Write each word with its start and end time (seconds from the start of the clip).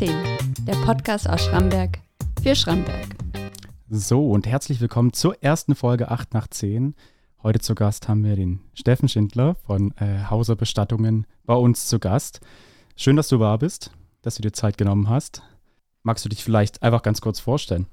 10, 0.00 0.08
der 0.66 0.76
Podcast 0.86 1.28
aus 1.28 1.44
Schramberg 1.44 1.98
für 2.42 2.54
Schramberg. 2.54 3.04
So, 3.90 4.30
und 4.30 4.46
herzlich 4.46 4.80
willkommen 4.80 5.12
zur 5.12 5.42
ersten 5.42 5.74
Folge 5.74 6.10
8 6.10 6.32
nach 6.32 6.46
10. 6.46 6.94
Heute 7.42 7.58
zu 7.58 7.74
Gast 7.74 8.08
haben 8.08 8.24
wir 8.24 8.34
den 8.34 8.60
Steffen 8.72 9.10
Schindler 9.10 9.56
von 9.56 9.92
äh, 9.98 10.30
Hauser 10.30 10.56
Bestattungen 10.56 11.26
bei 11.44 11.52
uns 11.52 11.86
zu 11.86 11.98
Gast. 11.98 12.40
Schön, 12.96 13.16
dass 13.16 13.28
du 13.28 13.36
da 13.36 13.58
bist, 13.58 13.90
dass 14.22 14.36
du 14.36 14.40
dir 14.40 14.54
Zeit 14.54 14.78
genommen 14.78 15.10
hast. 15.10 15.42
Magst 16.02 16.24
du 16.24 16.30
dich 16.30 16.42
vielleicht 16.42 16.82
einfach 16.82 17.02
ganz 17.02 17.20
kurz 17.20 17.38
vorstellen? 17.38 17.84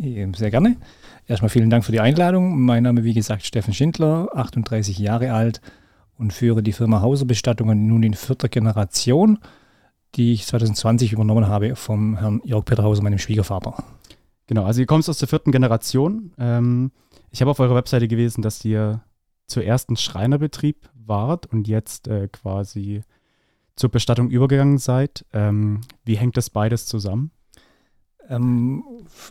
Sehr 0.00 0.50
gerne. 0.50 0.78
Erstmal 1.26 1.50
vielen 1.50 1.68
Dank 1.68 1.84
für 1.84 1.92
die 1.92 2.00
Einladung. 2.00 2.62
Mein 2.62 2.84
Name, 2.84 3.04
wie 3.04 3.12
gesagt, 3.12 3.44
Steffen 3.44 3.74
Schindler, 3.74 4.30
38 4.32 4.98
Jahre 4.98 5.34
alt 5.34 5.60
und 6.16 6.32
führe 6.32 6.62
die 6.62 6.72
Firma 6.72 7.02
Hauser 7.02 7.26
Bestattungen 7.26 7.88
nun 7.88 8.04
in 8.04 8.14
vierter 8.14 8.48
Generation, 8.48 9.38
die 10.14 10.32
ich 10.32 10.46
2020 10.46 11.12
übernommen 11.12 11.48
habe 11.48 11.76
vom 11.76 12.16
Herrn 12.16 12.40
Jörg 12.44 12.64
Peter 12.64 12.82
Hauser, 12.82 13.02
meinem 13.02 13.18
Schwiegervater. 13.18 13.82
Genau, 14.46 14.64
also 14.64 14.80
ihr 14.80 14.86
kommt 14.86 15.08
aus 15.08 15.18
der 15.18 15.28
vierten 15.28 15.52
Generation. 15.52 16.32
Ähm, 16.38 16.92
ich 17.30 17.40
habe 17.40 17.50
auf 17.50 17.60
eurer 17.60 17.74
Webseite 17.74 18.08
gelesen, 18.08 18.42
dass 18.42 18.64
ihr 18.64 19.02
zuerst 19.46 19.90
ein 19.90 19.96
Schreinerbetrieb 19.96 20.88
wart 20.94 21.46
und 21.46 21.68
jetzt 21.68 22.08
äh, 22.08 22.28
quasi 22.28 23.02
zur 23.76 23.90
Bestattung 23.90 24.30
übergegangen 24.30 24.78
seid. 24.78 25.24
Ähm, 25.32 25.80
wie 26.04 26.16
hängt 26.16 26.36
das 26.36 26.50
beides 26.50 26.86
zusammen? 26.86 27.30
Ähm, 28.28 28.84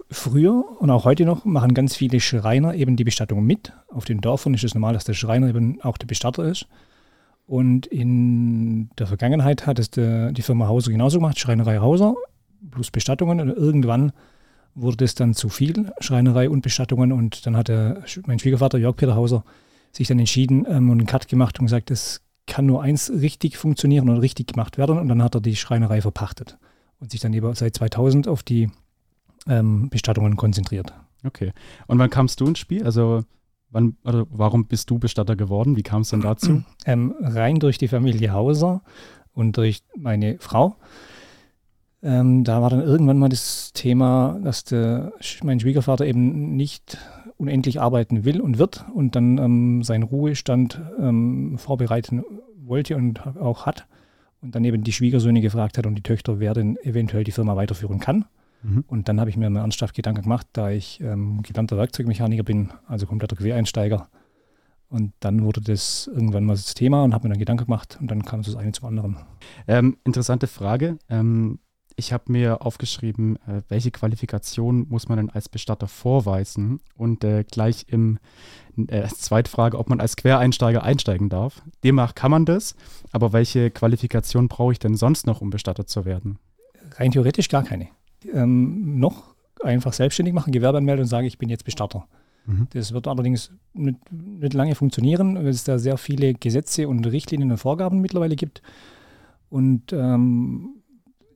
früher 0.10 0.64
und 0.80 0.90
auch 0.90 1.06
heute 1.06 1.26
noch 1.26 1.46
machen 1.46 1.74
ganz 1.74 1.96
viele 1.96 2.20
Schreiner 2.20 2.74
eben 2.76 2.96
die 2.96 3.04
Bestattung 3.04 3.46
mit. 3.46 3.74
Auf 3.88 4.06
den 4.06 4.22
Dörfern 4.22 4.54
ist 4.54 4.64
es 4.64 4.76
normal, 4.76 4.94
dass 4.94 5.06
der 5.06 5.14
Schreiner 5.14 5.48
eben 5.48 5.82
auch 5.82 5.98
der 5.98 6.08
Bestatter 6.08 6.44
ist. 6.46 6.68
Und 7.52 7.86
in 7.86 8.90
der 8.98 9.08
Vergangenheit 9.08 9.68
hat 9.68 9.78
es 9.78 9.90
de, 9.90 10.32
die 10.32 10.42
Firma 10.42 10.70
Hauser 10.70 10.90
genauso 10.90 11.18
gemacht, 11.18 11.38
Schreinerei 11.38 11.80
Hauser 11.80 12.16
plus 12.72 12.92
Bestattungen. 12.92 13.42
Und 13.42 13.50
irgendwann 13.50 14.14
wurde 14.74 15.04
es 15.04 15.16
dann 15.16 15.34
zu 15.34 15.50
viel, 15.50 15.92
Schreinerei 16.00 16.50
und 16.50 16.62
Bestattungen. 16.62 17.12
Und 17.12 17.46
dann 17.46 17.58
hat 17.58 17.68
der, 17.68 18.04
mein 18.26 18.40
Schwiegervater 18.40 18.78
Jörg 18.78 18.96
Peter 18.96 19.18
Hauser 19.18 19.44
sich 19.92 20.08
dann 20.08 20.18
entschieden 20.18 20.66
ähm, 20.66 20.90
und 20.90 21.00
einen 21.00 21.08
Cut 21.08 21.28
gemacht 21.28 21.60
und 21.60 21.66
gesagt, 21.66 21.92
es 21.92 22.22
kann 22.48 22.68
nur 22.68 22.84
eins 22.84 23.10
richtig 23.10 23.58
funktionieren 23.58 24.08
und 24.08 24.20
richtig 24.20 24.54
gemacht 24.54 24.78
werden. 24.78 24.98
Und 24.98 25.10
dann 25.10 25.22
hat 25.22 25.36
er 25.36 25.42
die 25.42 25.58
Schreinerei 25.58 26.00
verpachtet 26.00 26.58
und 27.02 27.12
sich 27.12 27.20
dann 27.20 27.34
eben 27.34 27.54
seit 27.54 27.76
2000 27.76 28.30
auf 28.30 28.44
die 28.44 28.70
ähm, 29.50 29.90
Bestattungen 29.90 30.38
konzentriert. 30.38 30.94
Okay. 31.26 31.52
Und 31.88 32.00
wann 32.00 32.10
kamst 32.10 32.40
du 32.40 32.48
ins 32.48 32.60
Spiel? 32.60 32.86
Also 32.86 33.26
wann, 33.72 33.98
also 34.04 34.28
warum 34.30 34.66
bist 34.66 34.90
du 34.90 35.00
Bestatter 35.00 35.36
geworden? 35.36 35.76
Wie 35.76 35.84
kam 35.84 36.02
es 36.02 36.10
denn 36.10 36.22
dazu? 36.22 36.64
Ähm, 36.86 37.14
rein 37.20 37.60
durch 37.60 37.78
die 37.78 37.88
Familie 37.88 38.34
Hauser 38.34 38.82
und 39.34 39.58
durch 39.58 39.84
meine 39.96 40.38
Frau. 40.40 40.78
Ähm, 42.02 42.44
da 42.44 42.60
war 42.62 42.72
dann 42.72 42.82
irgendwann 42.82 43.20
mal 43.20 43.30
das 43.30 43.72
Thema, 43.74 44.40
dass 44.44 44.64
der, 44.64 45.14
mein 45.44 45.60
Schwiegervater 45.60 46.08
eben 46.08 46.56
nicht 46.56 46.98
unendlich 47.38 47.80
arbeiten 47.80 48.26
will 48.26 48.42
und 48.42 48.58
wird 48.58 48.86
und 48.94 49.16
dann 49.16 49.38
ähm, 49.38 49.84
seinen 49.84 50.04
Ruhestand 50.04 50.82
ähm, 51.00 51.58
vorbereiten 51.60 52.24
wollte 52.64 52.96
und 52.96 53.26
auch 53.38 53.66
hat. 53.66 53.86
Und 54.42 54.56
dann 54.56 54.64
eben 54.64 54.84
die 54.84 54.92
Schwiegersöhne 54.92 55.42
gefragt 55.42 55.78
hat 55.78 55.86
und 55.86 55.94
die 55.94 56.02
Töchter, 56.02 56.40
wer 56.40 56.56
denn 56.56 56.78
eventuell 56.78 57.24
die 57.24 57.32
Firma 57.32 57.56
weiterführen 57.56 58.00
kann. 58.00 58.26
Mhm. 58.64 58.84
Und 58.88 59.10
dann 59.10 59.20
habe 59.20 59.30
ich 59.30 59.38
mir 59.38 59.50
mal 59.50 59.62
ernsthaft 59.62 59.96
Gedanken 59.96 60.24
gemacht, 60.24 60.48
da 60.54 60.70
ich 60.70 61.02
ähm, 61.02 61.42
gelernter 61.42 61.78
Werkzeugmechaniker 61.78 62.44
bin, 62.44 62.72
also 62.88 63.06
kompletter 63.06 63.36
Quereinsteiger. 63.36 64.10
Und 64.90 65.14
dann 65.22 65.44
wurde 65.44 65.62
das 65.62 66.08
irgendwann 66.14 66.44
mal 66.44 66.54
das 66.54 66.74
Thema 66.74 67.04
und 67.04 67.14
habe 67.14 67.28
mir 67.28 67.34
dann 67.34 67.40
Gedanken 67.40 67.66
gemacht 67.66 67.98
und 68.02 68.12
dann 68.12 68.24
kam 68.24 68.42
es 68.42 68.48
das 68.48 68.58
eine 68.58 68.74
zum 68.74 68.90
anderen. 68.90 69.18
Ähm, 69.68 69.98
interessante 70.04 70.48
Frage. 70.48 70.98
Ähm, 71.10 71.60
ich 71.96 72.12
habe 72.12 72.32
mir 72.32 72.66
aufgeschrieben, 72.66 73.38
äh, 73.48 73.62
welche 73.70 73.92
Qualifikation 73.92 74.88
muss 74.90 75.08
man 75.08 75.18
denn 75.18 75.30
als 75.30 75.48
Bestatter 75.48 75.88
vorweisen? 75.88 76.82
Und 76.96 77.24
äh, 77.24 77.46
gleich 77.50 77.86
im 77.88 78.20
äh, 78.88 79.08
zweite 79.08 79.50
Frage, 79.50 79.78
ob 79.78 79.90
man 79.90 80.02
als 80.02 80.16
Quereinsteiger 80.18 80.84
einsteigen 80.84 81.30
darf. 81.30 81.62
Demnach 81.84 82.14
kann 82.14 82.32
man 82.32 82.46
das, 82.46 82.76
aber 83.12 83.34
welche 83.34 83.72
Qualifikation 83.72 84.50
brauche 84.50 84.74
ich 84.74 84.80
denn 84.80 84.96
sonst 84.96 85.26
noch, 85.26 85.42
um 85.42 85.52
Bestatter 85.52 85.86
zu 85.86 86.04
werden? 86.04 86.38
Rein 86.98 87.12
theoretisch 87.12 87.48
gar 87.48 87.64
keine 87.64 87.88
ähm, 88.26 89.00
noch 89.00 89.36
einfach 89.64 89.94
selbstständig 89.94 90.34
machen, 90.34 90.52
Gewerbe 90.52 90.78
anmelden 90.78 91.04
und 91.04 91.08
sagen, 91.08 91.28
ich 91.28 91.38
bin 91.38 91.50
jetzt 91.50 91.66
Bestatter. 91.66 92.08
Mhm. 92.46 92.68
Das 92.74 92.94
wird 92.94 93.08
allerdings 93.08 93.52
nicht, 93.74 93.98
nicht, 94.12 94.54
lange 94.54 94.76
funktionieren, 94.76 95.36
weil 95.36 95.48
es 95.48 95.64
da 95.64 95.78
sehr 95.78 95.98
viele 95.98 96.34
Gesetze 96.34 96.88
und 96.88 97.06
Richtlinien 97.06 97.52
und 97.52 97.58
Vorgaben 97.58 98.02
mittlerweile 98.02 98.36
gibt. 98.36 98.62
Und 99.50 99.94
ähm, 99.94 100.82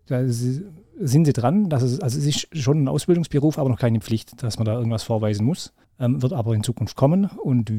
da 0.07 0.23
sind 0.28 1.25
sie 1.25 1.34
dran, 1.34 1.69
dass 1.69 1.84
es, 1.84 2.00
also 2.00 2.18
es 2.18 2.25
ist 2.25 2.57
schon 2.57 2.84
ein 2.84 2.88
Ausbildungsberuf, 2.88 3.59
aber 3.59 3.69
noch 3.69 3.79
keine 3.79 4.00
Pflicht, 4.00 4.41
dass 4.41 4.57
man 4.57 4.66
da 4.66 4.73
irgendwas 4.73 5.03
vorweisen 5.03 5.46
muss. 5.46 5.73
Ähm, 5.97 6.22
wird 6.22 6.34
aber 6.34 6.53
in 6.56 6.63
Zukunft 6.63 6.96
kommen. 6.96 7.25
Und 7.25 7.72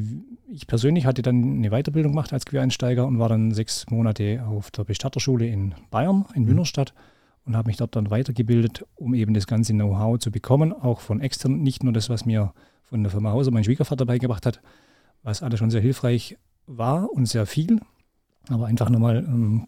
ich 0.47 0.65
persönlich 0.67 1.05
hatte 1.05 1.21
dann 1.21 1.57
eine 1.57 1.69
Weiterbildung 1.69 2.13
gemacht 2.13 2.33
als 2.33 2.45
Quereinsteiger 2.45 3.05
und 3.05 3.19
war 3.19 3.29
dann 3.29 3.51
sechs 3.51 3.85
Monate 3.89 4.43
auf 4.47 4.71
der 4.71 4.85
Bestatterschule 4.85 5.47
in 5.47 5.75
Bayern, 5.91 6.25
in 6.33 6.43
mhm. 6.43 6.49
Münnerstadt 6.49 6.93
und 7.47 7.55
habe 7.55 7.67
mich 7.67 7.77
dort 7.77 7.95
dann 7.95 8.11
weitergebildet, 8.11 8.85
um 8.95 9.13
eben 9.13 9.33
das 9.33 9.47
ganze 9.47 9.73
Know-how 9.73 10.19
zu 10.19 10.31
bekommen, 10.31 10.73
auch 10.73 10.99
von 10.99 11.21
extern, 11.21 11.63
nicht 11.63 11.81
nur 11.81 11.93
das, 11.93 12.09
was 12.09 12.25
mir 12.25 12.53
von 12.83 13.01
der 13.03 13.11
Firma 13.11 13.31
Hauser 13.31 13.51
mein 13.51 13.63
Schwiegervater 13.63 14.05
beigebracht 14.05 14.45
hat, 14.45 14.61
was 15.23 15.41
alles 15.41 15.59
schon 15.59 15.71
sehr 15.71 15.81
hilfreich 15.81 16.37
war 16.67 17.11
und 17.11 17.25
sehr 17.25 17.45
viel, 17.45 17.79
aber 18.49 18.67
einfach 18.67 18.89
nochmal 18.89 19.23
ähm, 19.25 19.67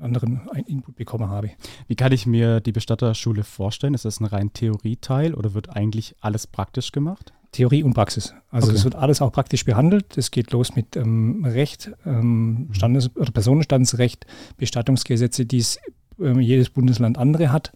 anderen 0.00 0.48
Input 0.66 0.96
bekommen 0.96 1.30
habe. 1.30 1.50
Wie 1.86 1.94
kann 1.94 2.12
ich 2.12 2.26
mir 2.26 2.60
die 2.60 2.72
Bestatterschule 2.72 3.44
vorstellen? 3.44 3.94
Ist 3.94 4.04
das 4.04 4.20
ein 4.20 4.26
rein 4.26 4.52
Theorieteil 4.52 5.34
oder 5.34 5.54
wird 5.54 5.70
eigentlich 5.70 6.16
alles 6.20 6.46
praktisch 6.46 6.92
gemacht? 6.92 7.32
Theorie 7.52 7.82
und 7.82 7.94
Praxis. 7.94 8.34
Also 8.50 8.68
es 8.70 8.80
okay. 8.80 8.84
wird 8.84 8.94
alles 8.96 9.20
auch 9.20 9.32
praktisch 9.32 9.64
behandelt. 9.64 10.16
Es 10.16 10.30
geht 10.30 10.52
los 10.52 10.76
mit 10.76 10.96
ähm, 10.96 11.44
Recht, 11.44 11.92
ähm. 12.04 12.68
Standes- 12.72 13.14
oder 13.16 13.32
Personenstandsrecht, 13.32 14.26
Bestattungsgesetze, 14.56 15.46
die 15.46 15.58
es 15.58 15.80
ähm, 16.20 16.40
jedes 16.40 16.70
Bundesland 16.70 17.18
andere 17.18 17.52
hat. 17.52 17.72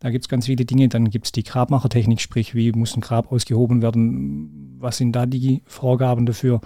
Da 0.00 0.10
gibt 0.10 0.24
es 0.24 0.28
ganz 0.28 0.46
viele 0.46 0.64
Dinge. 0.64 0.88
Dann 0.88 1.10
gibt 1.10 1.26
es 1.26 1.32
die 1.32 1.44
Grabmachertechnik, 1.44 2.20
sprich, 2.20 2.54
wie 2.54 2.72
muss 2.72 2.96
ein 2.96 3.00
Grab 3.00 3.32
ausgehoben 3.32 3.82
werden? 3.82 4.76
Was 4.78 4.98
sind 4.98 5.12
da 5.12 5.26
die 5.26 5.62
Vorgaben 5.66 6.26
dafür? 6.26 6.56
Mhm. 6.56 6.60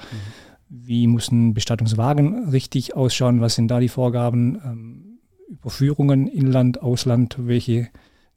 Wie 0.71 1.07
muss 1.07 1.31
ein 1.31 1.55
Bestattungswagen 1.55 2.49
richtig 2.49 2.95
ausschauen? 2.97 3.41
Was 3.41 3.55
sind 3.55 3.69
da 3.69 3.81
die 3.81 3.89
Vorgaben? 3.89 4.61
Ähm, 4.65 5.19
Überführungen, 5.49 6.27
Inland, 6.27 6.83
Ausland, 6.83 7.37
welche 7.39 7.89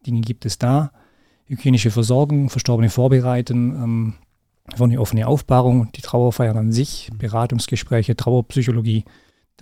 Dinge 0.05 0.21
gibt 0.21 0.45
es 0.45 0.57
da? 0.57 0.91
Hygienische 1.45 1.91
Versorgung, 1.91 2.49
Verstorbene 2.49 2.89
vorbereiten, 2.89 3.75
ähm, 3.75 4.13
eine 4.79 5.01
offene 5.01 5.27
Aufbahrung, 5.27 5.91
die 5.93 6.01
Trauerfeiern 6.01 6.57
an 6.57 6.71
sich, 6.71 7.09
mhm. 7.11 7.17
Beratungsgespräche, 7.17 8.15
Trauerpsychologie. 8.15 9.03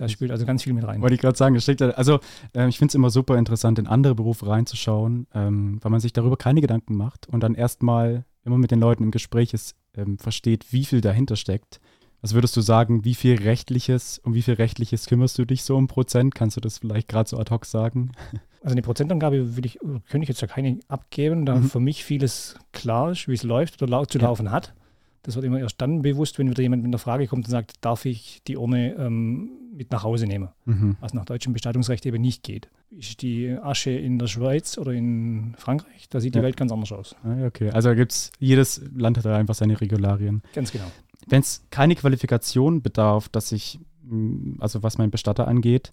Da 0.00 0.08
spielt 0.08 0.30
also 0.30 0.46
ganz 0.46 0.62
viel 0.62 0.72
mit 0.72 0.86
rein. 0.86 1.02
Wollte 1.02 1.14
ich 1.14 1.20
gerade 1.20 1.36
sagen, 1.36 1.54
das 1.54 1.64
steckt, 1.64 1.82
also 1.82 2.20
äh, 2.54 2.66
ich 2.68 2.78
finde 2.78 2.90
es 2.90 2.94
immer 2.94 3.10
super 3.10 3.36
interessant, 3.36 3.78
in 3.78 3.86
andere 3.86 4.14
Berufe 4.14 4.46
reinzuschauen, 4.46 5.26
ähm, 5.34 5.78
weil 5.82 5.90
man 5.90 6.00
sich 6.00 6.14
darüber 6.14 6.38
keine 6.38 6.62
Gedanken 6.62 6.96
macht 6.96 7.28
und 7.28 7.42
dann 7.42 7.54
erstmal 7.54 8.24
immer 8.42 8.56
mit 8.56 8.70
den 8.70 8.80
Leuten 8.80 9.02
im 9.02 9.10
Gespräch 9.10 9.52
ist, 9.52 9.76
ähm, 9.94 10.16
versteht, 10.16 10.72
wie 10.72 10.86
viel 10.86 11.02
dahinter 11.02 11.36
steckt. 11.36 11.80
Was 12.22 12.32
würdest 12.32 12.56
du 12.56 12.62
sagen, 12.62 13.04
wie 13.04 13.14
viel 13.14 13.36
rechtliches, 13.42 14.18
um 14.24 14.32
wie 14.32 14.40
viel 14.40 14.54
rechtliches 14.54 15.04
kümmerst 15.04 15.38
du 15.38 15.44
dich 15.44 15.64
so 15.64 15.76
um 15.76 15.86
Prozent? 15.86 16.34
Kannst 16.34 16.56
du 16.56 16.62
das 16.62 16.78
vielleicht 16.78 17.08
gerade 17.08 17.28
so 17.28 17.36
ad 17.36 17.52
hoc 17.52 17.66
sagen? 17.66 18.12
Also 18.62 18.74
eine 18.74 18.82
Prozentangabe 18.82 19.56
will 19.56 19.64
ich, 19.64 19.78
könnte 19.80 20.24
ich 20.24 20.28
jetzt 20.28 20.42
ja 20.42 20.46
keine 20.46 20.80
abgeben, 20.86 21.46
da 21.46 21.54
mhm. 21.54 21.70
für 21.70 21.80
mich 21.80 22.04
vieles 22.04 22.56
klar 22.72 23.12
ist, 23.12 23.26
wie 23.26 23.32
es 23.32 23.42
läuft 23.42 23.82
oder 23.82 24.06
zu 24.06 24.18
laufen 24.18 24.44
ja. 24.44 24.52
hat. 24.52 24.74
Das 25.22 25.34
wird 25.34 25.44
immer 25.44 25.58
erst 25.58 25.80
dann 25.80 26.02
bewusst, 26.02 26.38
wenn 26.38 26.48
wieder 26.48 26.62
jemand 26.62 26.82
mit 26.82 26.90
einer 26.90 26.98
Frage 26.98 27.26
kommt 27.26 27.44
und 27.46 27.50
sagt, 27.50 27.74
darf 27.82 28.06
ich 28.06 28.42
die 28.46 28.56
Urne 28.56 28.94
ähm, 28.94 29.50
mit 29.74 29.92
nach 29.92 30.02
Hause 30.02 30.26
nehmen? 30.26 30.48
Mhm. 30.64 30.96
Was 31.00 31.12
nach 31.12 31.26
deutschem 31.26 31.52
Bestattungsrecht 31.52 32.06
eben 32.06 32.22
nicht 32.22 32.42
geht. 32.42 32.70
Ist 32.90 33.22
die 33.22 33.50
Asche 33.50 33.90
in 33.90 34.18
der 34.18 34.26
Schweiz 34.26 34.78
oder 34.78 34.92
in 34.92 35.54
Frankreich, 35.58 36.08
da 36.08 36.20
sieht 36.20 36.34
ja. 36.34 36.40
die 36.40 36.46
Welt 36.46 36.56
ganz 36.56 36.72
anders 36.72 36.92
aus. 36.92 37.16
Ah, 37.22 37.46
okay, 37.46 37.70
also 37.70 37.94
gibt 37.94 38.12
es, 38.12 38.32
jedes 38.38 38.82
Land 38.96 39.18
hat 39.18 39.26
da 39.26 39.36
einfach 39.36 39.54
seine 39.54 39.80
Regularien. 39.80 40.42
Ganz 40.54 40.72
genau. 40.72 40.90
Wenn 41.28 41.40
es 41.40 41.64
keine 41.70 41.94
Qualifikation 41.94 42.82
bedarf, 42.82 43.28
dass 43.28 43.52
ich, 43.52 43.78
mm, 44.04 44.54
also 44.58 44.82
was 44.82 44.98
mein 44.98 45.10
Bestatter 45.10 45.46
angeht, 45.46 45.92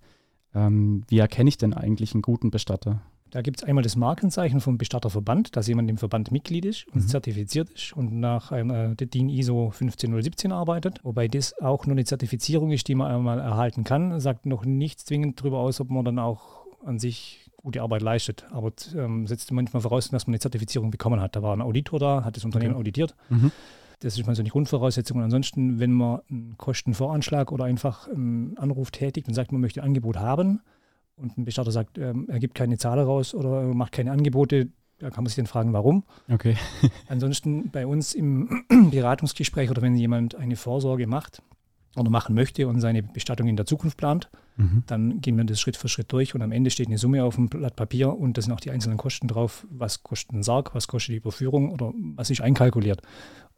ähm, 0.55 1.03
wie 1.09 1.19
erkenne 1.19 1.49
ich 1.49 1.57
denn 1.57 1.73
eigentlich 1.73 2.13
einen 2.13 2.21
guten 2.21 2.49
Bestatter? 2.49 3.01
Da 3.31 3.41
gibt 3.41 3.57
es 3.57 3.63
einmal 3.63 3.83
das 3.83 3.95
Markenzeichen 3.95 4.61
vom 4.61 4.77
Bestatterverband, 4.77 5.55
dass 5.55 5.67
jemand 5.67 5.89
im 5.89 5.97
Verband 5.97 6.31
Mitglied 6.31 6.65
ist 6.65 6.87
und 6.87 7.03
mhm. 7.03 7.07
zertifiziert 7.07 7.69
ist 7.69 7.93
und 7.93 8.19
nach 8.19 8.51
einem, 8.51 8.95
der 8.95 9.07
DIN 9.07 9.29
ISO 9.29 9.71
15017 9.71 10.51
arbeitet. 10.51 10.99
Wobei 11.03 11.27
das 11.27 11.59
auch 11.59 11.85
nur 11.85 11.93
eine 11.93 12.05
Zertifizierung 12.05 12.71
ist, 12.71 12.87
die 12.87 12.95
man 12.95 13.11
einmal 13.11 13.39
erhalten 13.39 13.83
kann. 13.83 14.19
Sagt 14.19 14.45
noch 14.45 14.65
nichts 14.65 15.05
zwingend 15.05 15.39
darüber 15.39 15.59
aus, 15.59 15.81
ob 15.81 15.89
man 15.89 16.05
dann 16.05 16.19
auch 16.19 16.65
an 16.85 16.99
sich 16.99 17.49
gute 17.57 17.81
Arbeit 17.81 18.01
leistet. 18.01 18.45
Aber 18.51 18.71
ähm, 18.95 19.27
setzt 19.27 19.51
manchmal 19.51 19.81
voraus, 19.81 20.09
dass 20.09 20.25
man 20.25 20.33
eine 20.33 20.39
Zertifizierung 20.39 20.89
bekommen 20.89 21.19
hat. 21.19 21.35
Da 21.35 21.43
war 21.43 21.55
ein 21.55 21.61
Auditor 21.61 21.99
da, 21.99 22.23
hat 22.23 22.37
das 22.37 22.45
Unternehmen 22.45 22.75
okay. 22.75 22.81
auditiert. 22.81 23.15
Mhm. 23.29 23.51
Das 23.99 24.17
ist 24.17 24.25
mal 24.27 24.35
so 24.35 24.41
eine 24.41 24.49
Grundvoraussetzung. 24.49 25.17
Und 25.17 25.23
ansonsten, 25.23 25.79
wenn 25.79 25.91
man 25.91 26.21
einen 26.29 26.55
Kostenvoranschlag 26.57 27.51
oder 27.51 27.65
einfach 27.65 28.07
einen 28.07 28.57
Anruf 28.57 28.91
tätigt 28.91 29.27
und 29.27 29.33
sagt, 29.33 29.51
man 29.51 29.59
möchte 29.59 29.81
ein 29.81 29.87
Angebot 29.87 30.17
haben, 30.17 30.61
und 31.17 31.37
ein 31.37 31.45
Bestatter 31.45 31.71
sagt, 31.71 31.97
ähm, 31.97 32.27
er 32.29 32.39
gibt 32.39 32.55
keine 32.55 32.77
Zahl 32.77 32.99
raus 32.99 33.33
oder 33.33 33.63
macht 33.73 33.91
keine 33.91 34.11
Angebote, 34.11 34.69
da 34.99 35.09
kann 35.09 35.23
man 35.23 35.29
sich 35.29 35.35
dann 35.35 35.47
fragen, 35.47 35.73
warum. 35.73 36.03
Okay. 36.29 36.55
Ansonsten 37.07 37.69
bei 37.69 37.85
uns 37.85 38.13
im 38.13 38.65
Beratungsgespräch 38.91 39.69
oder 39.69 39.81
wenn 39.81 39.95
jemand 39.95 40.35
eine 40.35 40.55
Vorsorge 40.55 41.07
macht 41.07 41.41
oder 41.95 42.09
machen 42.09 42.35
möchte 42.35 42.67
und 42.67 42.79
seine 42.79 43.03
Bestattung 43.03 43.47
in 43.47 43.55
der 43.55 43.65
Zukunft 43.65 43.97
plant, 43.97 44.29
mhm. 44.55 44.83
dann 44.87 45.21
gehen 45.21 45.37
wir 45.37 45.43
das 45.43 45.59
Schritt 45.59 45.77
für 45.77 45.87
Schritt 45.87 46.11
durch 46.11 46.35
und 46.35 46.41
am 46.41 46.51
Ende 46.51 46.69
steht 46.69 46.87
eine 46.87 46.97
Summe 46.97 47.23
auf 47.23 47.35
dem 47.35 47.47
Blatt 47.47 47.75
Papier 47.75 48.15
und 48.15 48.37
da 48.37 48.41
sind 48.41 48.53
auch 48.53 48.59
die 48.59 48.71
einzelnen 48.71 48.97
Kosten 48.97 49.27
drauf. 49.27 49.65
Was 49.69 50.03
kostet 50.03 50.33
ein 50.33 50.43
Sarg, 50.43 50.73
was 50.73 50.87
kostet 50.87 51.13
die 51.13 51.17
Überführung 51.17 51.71
oder 51.71 51.93
was 52.15 52.29
ist 52.29 52.41
einkalkuliert. 52.41 53.01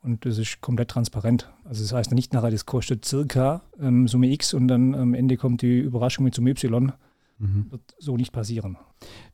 Und 0.02 0.26
das 0.26 0.38
ist 0.38 0.62
komplett 0.62 0.90
transparent. 0.90 1.52
Also 1.66 1.84
das 1.84 1.92
heißt 1.92 2.14
nicht 2.14 2.34
nachher, 2.34 2.52
das 2.52 2.66
kostet 2.66 3.04
circa 3.04 3.64
ähm, 3.82 4.08
Summe 4.08 4.32
X 4.32 4.54
und 4.54 4.70
dann 4.70 4.96
am 4.96 5.14
Ende 5.14 5.36
kommt 5.36 5.62
die 5.62 5.80
Überraschung 5.80 6.24
mit 6.24 6.36
Summe 6.36 6.52
Y. 6.52 6.94
Mhm. 7.40 7.72
Wird 7.72 7.82
so 7.98 8.18
nicht 8.18 8.32
passieren. 8.32 8.78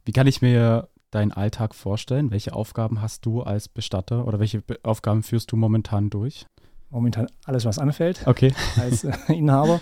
Wie 0.05 0.11
kann 0.11 0.27
ich 0.27 0.41
mir 0.41 0.87
deinen 1.11 1.31
Alltag 1.31 1.75
vorstellen? 1.75 2.31
Welche 2.31 2.53
Aufgaben 2.53 3.01
hast 3.01 3.25
du 3.25 3.41
als 3.41 3.67
Bestatter 3.67 4.27
oder 4.27 4.39
welche 4.39 4.63
Aufgaben 4.83 5.23
führst 5.23 5.51
du 5.51 5.55
momentan 5.55 6.09
durch? 6.09 6.45
Momentan 6.89 7.27
alles, 7.45 7.65
was 7.65 7.79
anfällt 7.79 8.25
okay. 8.27 8.53
als 8.77 9.03
äh, 9.03 9.13
Inhaber. 9.27 9.81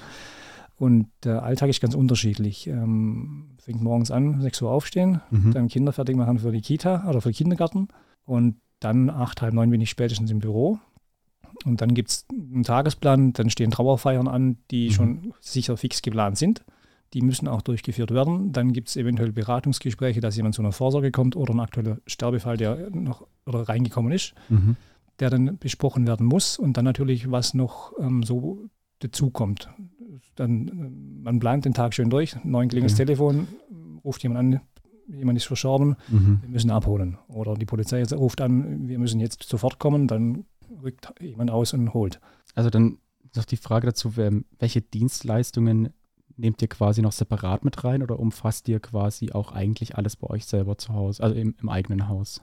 Und 0.76 1.08
der 1.24 1.44
Alltag 1.44 1.70
ist 1.70 1.82
ganz 1.82 1.96
unterschiedlich. 1.96 2.68
Ähm, 2.68 3.52
fängt 3.60 3.82
morgens 3.82 4.12
an, 4.12 4.42
6 4.42 4.62
Uhr 4.64 4.72
aufstehen, 4.72 5.22
mhm. 5.30 5.52
dann 5.54 5.68
Kinder 5.68 5.94
fertig 5.94 6.16
machen 6.16 6.40
für 6.40 6.52
die 6.52 6.62
Kita 6.62 7.08
oder 7.08 7.22
für 7.22 7.30
den 7.30 7.36
Kindergarten. 7.36 7.90
Und 8.26 8.58
dann 8.80 9.10
acht, 9.10 9.42
halb 9.42 9.54
neun 9.54 9.70
bin 9.70 9.82
ich 9.82 9.90
spätestens 9.90 10.32
im 10.32 10.40
Büro. 10.40 10.80
Und 11.66 11.82
dann 11.82 11.94
gibt 11.94 12.10
es 12.10 12.26
einen 12.32 12.64
Tagesplan, 12.64 13.34
dann 13.34 13.50
stehen 13.50 13.72
Trauerfeiern 13.72 14.28
an, 14.28 14.58
die 14.72 14.90
mhm. 14.90 14.92
schon 14.92 15.34
sicher 15.40 15.78
fix 15.78 16.02
geplant 16.02 16.38
sind. 16.38 16.66
Die 17.14 17.22
müssen 17.22 17.48
auch 17.48 17.62
durchgeführt 17.62 18.12
werden. 18.12 18.52
Dann 18.52 18.74
gibt 18.74 18.90
es 18.90 18.96
eventuell 18.96 19.32
Beratungsgespräche, 19.32 20.20
dass 20.20 20.36
jemand 20.36 20.56
zu 20.56 20.62
einer 20.62 20.72
Vorsorge 20.72 21.12
kommt 21.12 21.36
oder 21.36 21.54
ein 21.54 21.60
aktueller 21.60 22.00
Sterbefall, 22.08 22.58
der 22.58 22.90
noch 22.92 23.28
oder 23.46 23.62
reingekommen 23.62 24.12
ist, 24.12 24.34
mhm. 24.50 24.76
der 25.20 25.30
dann 25.30 25.58
besprochen 25.58 26.08
werden 26.08 26.26
muss. 26.26 26.58
Und 26.58 26.78
dann 26.78 26.86
natürlich, 26.86 27.30
was 27.30 27.54
noch 27.54 27.94
ähm, 28.00 28.24
so 28.24 28.70
dazukommt. 29.00 29.70
Dann, 30.36 30.68
äh, 30.68 31.24
man 31.24 31.40
plant 31.40 31.66
den 31.66 31.74
Tag 31.74 31.94
schön 31.94 32.10
durch, 32.10 32.36
neun 32.44 32.70
klingelt 32.70 32.92
das 32.92 32.98
Telefon, 32.98 33.48
ruft 34.04 34.24
jemand 34.24 34.40
an, 34.40 34.62
jemand 35.08 35.38
ist 35.38 35.46
verstorben, 35.46 35.96
mhm. 36.10 36.40
wir 36.42 36.50
müssen 36.50 36.72
abholen. 36.72 37.18
Oder 37.28 37.56
die 37.56 37.66
Polizei 37.66 38.04
ruft 38.04 38.42
an, 38.42 38.88
wir 38.88 39.00
müssen 39.00 39.20
jetzt 39.20 39.44
sofort 39.44 39.80
kommen, 39.80 40.08
dann 40.08 40.46
rückt 40.82 41.14
jemand 41.22 41.52
aus 41.52 41.74
und 41.74 41.94
holt. 41.94 42.20
Also 42.56 42.70
dann 42.70 42.98
noch 43.36 43.46
die 43.46 43.58
Frage 43.58 43.88
dazu, 43.88 44.16
welche 44.16 44.82
Dienstleistungen 44.82 45.90
nehmt 46.38 46.62
ihr 46.62 46.68
quasi 46.68 47.02
noch 47.02 47.12
separat 47.12 47.64
mit 47.64 47.84
rein 47.84 48.04
oder 48.04 48.20
umfasst 48.20 48.68
ihr 48.70 48.80
quasi 48.80 49.32
auch 49.32 49.52
eigentlich 49.52 49.96
alles 49.98 50.16
bei 50.16 50.30
euch 50.30 50.46
selber 50.46 50.78
zu 50.78 50.94
Hause, 50.94 51.24
also 51.24 51.36
im, 51.36 51.56
im 51.62 51.70
eigenen 51.70 52.08
Haus? 52.08 52.42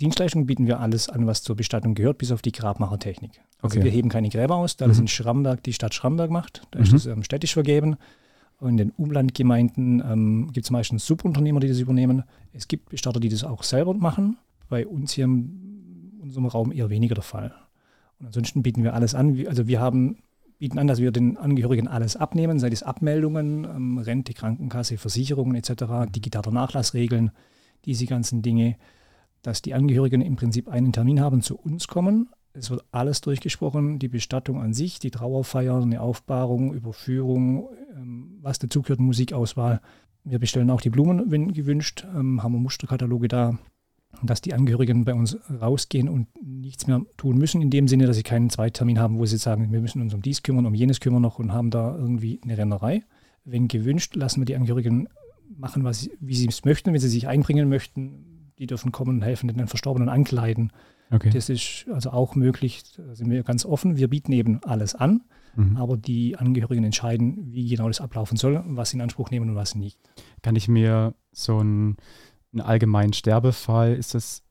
Dienstleistungen 0.00 0.46
bieten 0.46 0.66
wir 0.66 0.80
alles 0.80 1.08
an, 1.08 1.26
was 1.26 1.42
zur 1.42 1.56
Bestattung 1.56 1.94
gehört, 1.94 2.18
bis 2.18 2.30
auf 2.30 2.40
die 2.40 2.52
Grabmachertechnik. 2.52 3.40
Also 3.60 3.78
okay. 3.78 3.84
wir 3.84 3.90
heben 3.90 4.08
keine 4.08 4.28
Gräber 4.28 4.56
aus, 4.56 4.76
da 4.76 4.86
mhm. 4.86 4.90
das 4.90 4.98
in 5.00 5.08
Schramberg 5.08 5.62
die 5.64 5.72
Stadt 5.72 5.94
Schramberg 5.94 6.30
macht. 6.30 6.62
Da 6.70 6.78
mhm. 6.78 6.84
ist 6.84 6.92
das 6.92 7.06
ähm, 7.06 7.22
städtisch 7.22 7.54
vergeben. 7.54 7.96
Und 8.58 8.70
in 8.70 8.76
den 8.76 8.90
Umlandgemeinden 8.90 10.02
ähm, 10.04 10.50
gibt 10.52 10.66
es 10.66 10.70
meistens 10.70 11.06
Subunternehmer, 11.06 11.60
die 11.60 11.68
das 11.68 11.78
übernehmen. 11.78 12.24
Es 12.52 12.66
gibt 12.68 12.90
Bestatter, 12.90 13.20
die 13.20 13.28
das 13.28 13.44
auch 13.44 13.62
selber 13.62 13.94
machen. 13.94 14.36
Bei 14.68 14.86
uns 14.86 15.12
hier 15.12 15.24
in 15.24 16.18
unserem 16.20 16.46
Raum 16.46 16.72
eher 16.72 16.90
weniger 16.90 17.14
der 17.14 17.22
Fall. 17.22 17.54
Und 18.18 18.26
ansonsten 18.26 18.62
bieten 18.62 18.82
wir 18.82 18.94
alles 18.94 19.14
an. 19.14 19.46
Also 19.46 19.68
wir 19.68 19.80
haben, 19.80 20.18
bieten 20.58 20.78
an, 20.78 20.86
dass 20.86 21.00
wir 21.00 21.12
den 21.12 21.36
Angehörigen 21.36 21.88
alles 21.88 22.16
abnehmen, 22.16 22.58
sei 22.58 22.68
es 22.68 22.82
Abmeldungen, 22.82 23.64
ähm, 23.64 23.98
Rente, 23.98 24.34
Krankenkasse, 24.34 24.98
Versicherungen 24.98 25.54
etc., 25.54 26.10
digitaler 26.10 26.50
Nachlassregeln, 26.50 27.30
diese 27.84 28.06
ganzen 28.06 28.42
Dinge, 28.42 28.76
dass 29.42 29.62
die 29.62 29.74
Angehörigen 29.74 30.20
im 30.20 30.36
Prinzip 30.36 30.68
einen 30.68 30.92
Termin 30.92 31.20
haben, 31.20 31.42
zu 31.42 31.56
uns 31.56 31.86
kommen, 31.86 32.28
es 32.58 32.70
wird 32.70 32.84
alles 32.90 33.20
durchgesprochen, 33.20 33.98
die 33.98 34.08
Bestattung 34.08 34.60
an 34.60 34.72
sich, 34.72 34.98
die 34.98 35.10
Trauerfeier, 35.10 35.80
eine 35.80 36.00
Aufbahrung, 36.00 36.74
Überführung, 36.74 37.68
ähm, 37.96 38.38
was 38.40 38.58
dazugehört, 38.58 39.00
Musikauswahl. 39.00 39.80
Wir 40.24 40.38
bestellen 40.38 40.70
auch 40.70 40.80
die 40.80 40.90
Blumen, 40.90 41.30
wenn 41.30 41.52
gewünscht, 41.52 42.04
ähm, 42.16 42.42
haben 42.42 42.52
wir 42.52 42.58
Musterkataloge 42.58 43.28
da, 43.28 43.58
dass 44.22 44.40
die 44.40 44.54
Angehörigen 44.54 45.04
bei 45.04 45.14
uns 45.14 45.38
rausgehen 45.48 46.08
und 46.08 46.28
nichts 46.42 46.86
mehr 46.86 47.02
tun 47.16 47.38
müssen, 47.38 47.62
in 47.62 47.70
dem 47.70 47.88
Sinne, 47.88 48.06
dass 48.06 48.16
sie 48.16 48.22
keinen 48.22 48.50
Zweitermin 48.50 48.98
haben, 48.98 49.18
wo 49.18 49.26
sie 49.26 49.36
sagen, 49.36 49.70
wir 49.70 49.80
müssen 49.80 50.02
uns 50.02 50.14
um 50.14 50.22
dies 50.22 50.42
kümmern, 50.42 50.66
um 50.66 50.74
jenes 50.74 51.00
kümmern 51.00 51.22
noch 51.22 51.38
und 51.38 51.52
haben 51.52 51.70
da 51.70 51.96
irgendwie 51.96 52.40
eine 52.42 52.56
Rennerei. 52.58 53.02
Wenn 53.44 53.68
gewünscht, 53.68 54.16
lassen 54.16 54.40
wir 54.40 54.46
die 54.46 54.56
Angehörigen 54.56 55.08
machen, 55.56 55.84
was, 55.84 56.10
wie 56.20 56.34
sie 56.34 56.48
es 56.48 56.64
möchten, 56.64 56.92
wenn 56.92 57.00
sie 57.00 57.08
sich 57.08 57.28
einbringen 57.28 57.68
möchten. 57.68 58.52
Die 58.58 58.66
dürfen 58.66 58.92
kommen 58.92 59.16
und 59.16 59.22
helfen, 59.22 59.48
den 59.48 59.68
Verstorbenen 59.68 60.08
ankleiden 60.08 60.72
Okay. 61.10 61.30
Das 61.30 61.48
ist 61.48 61.86
also 61.90 62.10
auch 62.10 62.34
möglich, 62.34 62.82
da 62.96 63.14
sind 63.14 63.30
wir 63.30 63.42
ganz 63.42 63.64
offen. 63.64 63.96
Wir 63.96 64.08
bieten 64.08 64.32
eben 64.32 64.60
alles 64.62 64.94
an, 64.94 65.22
mhm. 65.56 65.76
aber 65.76 65.96
die 65.96 66.36
Angehörigen 66.36 66.84
entscheiden, 66.84 67.52
wie 67.52 67.68
genau 67.68 67.88
das 67.88 68.00
ablaufen 68.00 68.36
soll, 68.36 68.62
was 68.66 68.90
sie 68.90 68.96
in 68.96 69.00
Anspruch 69.00 69.30
nehmen 69.30 69.50
und 69.50 69.56
was 69.56 69.74
nicht. 69.74 69.98
Kann 70.42 70.56
ich 70.56 70.68
mir 70.68 71.14
so 71.32 71.58
einen, 71.58 71.96
einen 72.52 72.60
allgemeinen 72.60 73.12
Sterbefall, 73.12 73.94
ist 73.94 74.14
das 74.14 74.42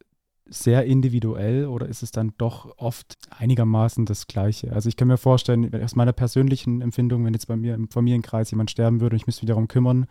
sehr 0.49 0.85
individuell 0.85 1.65
oder 1.65 1.87
ist 1.87 2.03
es 2.03 2.11
dann 2.11 2.33
doch 2.37 2.77
oft 2.77 3.17
einigermaßen 3.29 4.05
das 4.05 4.27
Gleiche? 4.27 4.71
Also 4.71 4.89
ich 4.89 4.95
kann 4.95 5.07
mir 5.07 5.17
vorstellen, 5.17 5.73
aus 5.83 5.95
meiner 5.95 6.13
persönlichen 6.13 6.81
Empfindung, 6.81 7.25
wenn 7.25 7.33
jetzt 7.33 7.47
bei 7.47 7.57
mir 7.57 7.75
im 7.75 7.89
Familienkreis 7.89 8.51
jemand 8.51 8.71
sterben 8.71 9.01
würde 9.01 9.15
und 9.15 9.21
ich 9.21 9.27
müsste 9.27 9.43
mich 9.43 9.49
darum 9.49 9.67
kümmern, 9.67 10.05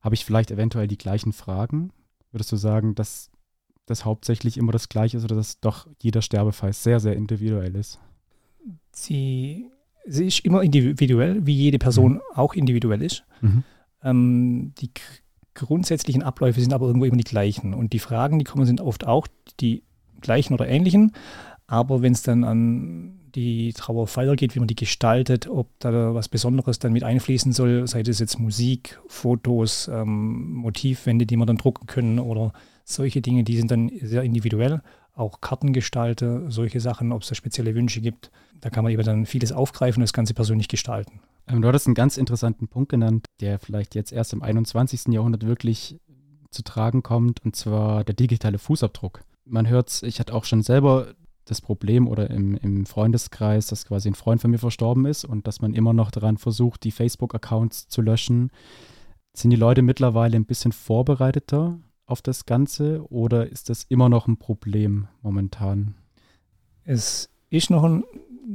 habe 0.00 0.14
ich 0.14 0.24
vielleicht 0.24 0.50
eventuell 0.50 0.86
die 0.86 0.98
gleichen 0.98 1.32
Fragen? 1.32 1.92
Würdest 2.32 2.52
du 2.52 2.56
sagen, 2.56 2.94
dass 2.94 3.30
das 3.86 4.04
hauptsächlich 4.04 4.56
immer 4.56 4.72
das 4.72 4.88
Gleiche 4.88 5.16
ist 5.16 5.24
oder 5.24 5.36
dass 5.36 5.60
doch 5.60 5.86
jeder 6.00 6.22
Sterbefall 6.22 6.72
sehr, 6.72 7.00
sehr 7.00 7.16
individuell 7.16 7.74
ist? 7.74 7.98
Sie, 8.92 9.70
sie 10.06 10.26
ist 10.26 10.44
immer 10.44 10.62
individuell, 10.62 11.44
wie 11.46 11.54
jede 11.54 11.78
Person 11.78 12.14
mhm. 12.14 12.20
auch 12.34 12.54
individuell 12.54 13.02
ist. 13.02 13.24
Mhm. 13.40 13.64
Ähm, 14.02 14.72
die 14.78 14.90
grundsätzlichen 15.54 16.22
Abläufe 16.22 16.60
sind 16.60 16.72
aber 16.72 16.86
irgendwo 16.86 17.06
immer 17.06 17.16
die 17.16 17.24
gleichen. 17.24 17.74
Und 17.74 17.92
die 17.92 17.98
Fragen, 17.98 18.38
die 18.38 18.44
kommen, 18.44 18.66
sind 18.66 18.80
oft 18.80 19.06
auch 19.06 19.26
die 19.60 19.82
gleichen 20.20 20.54
oder 20.54 20.68
ähnlichen. 20.68 21.12
Aber 21.66 22.02
wenn 22.02 22.12
es 22.12 22.22
dann 22.22 22.44
an 22.44 23.20
die 23.34 23.72
Trauerfeier 23.72 24.34
geht, 24.34 24.54
wie 24.54 24.58
man 24.58 24.68
die 24.68 24.74
gestaltet, 24.74 25.46
ob 25.46 25.68
da 25.78 26.14
was 26.14 26.28
Besonderes 26.28 26.78
dann 26.78 26.92
mit 26.92 27.04
einfließen 27.04 27.52
soll, 27.52 27.86
sei 27.86 28.02
das 28.02 28.18
jetzt 28.18 28.38
Musik, 28.38 29.00
Fotos, 29.06 29.88
ähm, 29.92 30.52
Motivwände, 30.54 31.26
die 31.26 31.36
man 31.36 31.46
dann 31.46 31.58
drucken 31.58 31.86
können 31.86 32.18
oder 32.18 32.52
solche 32.84 33.20
Dinge, 33.20 33.44
die 33.44 33.56
sind 33.56 33.70
dann 33.70 33.90
sehr 34.02 34.22
individuell. 34.22 34.82
Auch 35.14 35.40
Kartengestalte, 35.40 36.46
solche 36.48 36.80
Sachen, 36.80 37.12
ob 37.12 37.22
es 37.22 37.28
da 37.28 37.34
spezielle 37.34 37.74
Wünsche 37.74 38.00
gibt. 38.00 38.30
Da 38.60 38.70
kann 38.70 38.84
man 38.84 38.92
eben 38.92 39.04
dann 39.04 39.26
vieles 39.26 39.52
aufgreifen 39.52 40.00
und 40.00 40.08
das 40.08 40.12
Ganze 40.12 40.34
persönlich 40.34 40.68
gestalten. 40.68 41.20
Ähm, 41.50 41.62
du 41.62 41.68
hattest 41.68 41.86
einen 41.86 41.94
ganz 41.94 42.16
interessanten 42.16 42.68
Punkt 42.68 42.90
genannt, 42.90 43.26
der 43.40 43.58
vielleicht 43.58 43.94
jetzt 43.94 44.12
erst 44.12 44.32
im 44.32 44.42
21. 44.42 45.08
Jahrhundert 45.08 45.46
wirklich 45.46 45.98
zu 46.50 46.62
tragen 46.62 47.02
kommt, 47.02 47.44
und 47.44 47.56
zwar 47.56 48.04
der 48.04 48.14
digitale 48.14 48.58
Fußabdruck. 48.58 49.22
Man 49.44 49.68
hört 49.68 49.88
es, 49.88 50.02
ich 50.02 50.20
hatte 50.20 50.34
auch 50.34 50.44
schon 50.44 50.62
selber 50.62 51.14
das 51.44 51.60
Problem 51.60 52.06
oder 52.06 52.30
im, 52.30 52.56
im 52.56 52.86
Freundeskreis, 52.86 53.66
dass 53.66 53.86
quasi 53.86 54.08
ein 54.08 54.14
Freund 54.14 54.40
von 54.40 54.50
mir 54.50 54.58
verstorben 54.58 55.06
ist 55.06 55.24
und 55.24 55.46
dass 55.46 55.60
man 55.60 55.74
immer 55.74 55.92
noch 55.92 56.10
daran 56.10 56.36
versucht, 56.36 56.84
die 56.84 56.92
Facebook-Accounts 56.92 57.88
zu 57.88 58.02
löschen. 58.02 58.50
Sind 59.32 59.50
die 59.50 59.56
Leute 59.56 59.82
mittlerweile 59.82 60.36
ein 60.36 60.44
bisschen 60.44 60.72
vorbereiteter 60.72 61.78
auf 62.06 62.22
das 62.22 62.46
Ganze 62.46 63.04
oder 63.10 63.48
ist 63.48 63.68
das 63.68 63.84
immer 63.84 64.08
noch 64.08 64.28
ein 64.28 64.36
Problem 64.36 65.08
momentan? 65.22 65.94
Es 66.84 67.30
ist 67.48 67.70
noch 67.70 67.84
ein, 67.84 68.04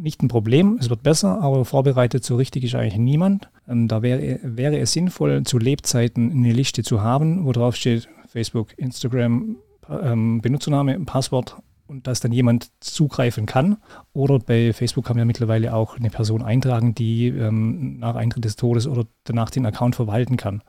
nicht 0.02 0.22
ein 0.22 0.28
Problem, 0.28 0.78
es 0.80 0.90
wird 0.90 1.04
besser, 1.04 1.42
aber 1.42 1.66
vorbereitet 1.66 2.24
so 2.24 2.36
richtig 2.36 2.64
ist 2.64 2.76
eigentlich 2.76 2.98
niemand. 2.98 3.50
Ähm, 3.68 3.88
da 3.88 4.02
wäre, 4.02 4.40
wäre 4.44 4.78
es 4.80 4.94
sinnvoll, 4.94 5.44
zu 5.44 5.58
Lebzeiten 5.58 6.32
eine 6.32 6.54
Liste 6.54 6.84
zu 6.84 7.02
haben, 7.02 7.46
wo 7.46 7.52
drauf 7.52 7.76
steht 7.76 8.08
Facebook, 8.28 8.78
Instagram, 8.78 9.58
ähm, 9.90 10.42
Benutzername, 10.42 11.00
Passwort 11.02 11.58
und 11.88 12.08
dass 12.08 12.20
dann 12.20 12.32
jemand 12.32 12.72
zugreifen 12.80 13.46
kann. 13.46 13.78
Oder 14.14 14.40
bei 14.40 14.74
Facebook 14.74 15.06
kann 15.06 15.16
man 15.16 15.22
ja 15.22 15.26
mittlerweile 15.26 15.74
auch 15.74 15.98
eine 15.98 16.10
Person 16.10 16.44
eintragen, 16.44 16.96
die 16.96 17.28
ähm, 17.28 18.00
nach 18.00 18.16
Eintritt 18.16 18.46
des 18.46 18.56
Todes 18.56 18.88
oder 18.88 19.06
danach 19.24 19.50
den 19.50 19.66
Account 19.66 19.96
verwalten 19.96 20.38
kann. 20.38 20.62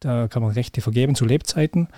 Da 0.00 0.28
kann 0.28 0.42
man 0.42 0.52
Rechte 0.52 0.80
vergeben 0.80 1.14
zu 1.14 1.24
Lebzeiten 1.24 1.88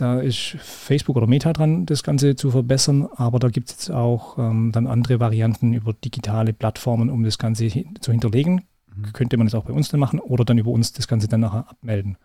da 0.00 0.20
ist 0.20 0.56
Facebook 0.58 1.16
oder 1.16 1.26
Meta 1.26 1.52
dran, 1.52 1.86
das 1.86 2.02
Ganze 2.02 2.34
zu 2.36 2.50
verbessern, 2.50 3.06
aber 3.16 3.38
da 3.38 3.48
gibt 3.48 3.68
es 3.68 3.76
jetzt 3.76 3.90
auch 3.90 4.38
ähm, 4.38 4.72
dann 4.72 4.86
andere 4.86 5.20
Varianten 5.20 5.72
über 5.72 5.92
digitale 5.92 6.52
Plattformen, 6.52 7.10
um 7.10 7.22
das 7.22 7.38
Ganze 7.38 7.66
hin 7.66 7.94
zu 8.00 8.10
hinterlegen. 8.10 8.64
Mhm. 8.94 9.12
Könnte 9.12 9.36
man 9.36 9.46
das 9.46 9.54
auch 9.54 9.64
bei 9.64 9.72
uns 9.72 9.88
dann 9.88 10.00
machen 10.00 10.20
oder 10.20 10.44
dann 10.44 10.58
über 10.58 10.70
uns 10.70 10.92
das 10.92 11.06
Ganze 11.06 11.28
dann 11.28 11.40
nachher 11.40 11.68
abmelden. 11.68 12.16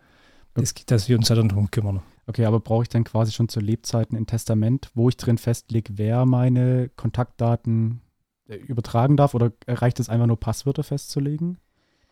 Das, 0.54 0.74
dass 0.74 1.08
wir 1.08 1.18
uns 1.18 1.28
dann 1.28 1.48
darum 1.48 1.70
kümmern. 1.70 2.00
Okay, 2.26 2.46
aber 2.46 2.60
brauche 2.60 2.84
ich 2.84 2.88
dann 2.88 3.04
quasi 3.04 3.32
schon 3.32 3.48
zu 3.50 3.60
Lebzeiten 3.60 4.16
ein 4.16 4.26
Testament, 4.26 4.90
wo 4.94 5.10
ich 5.10 5.16
drin 5.18 5.36
festlege, 5.36 5.92
wer 5.96 6.24
meine 6.24 6.88
Kontaktdaten 6.96 8.00
äh, 8.48 8.56
übertragen 8.56 9.16
darf? 9.16 9.34
Oder 9.34 9.52
reicht 9.68 10.00
es 10.00 10.08
einfach 10.08 10.26
nur 10.26 10.40
Passwörter 10.40 10.82
festzulegen? 10.82 11.58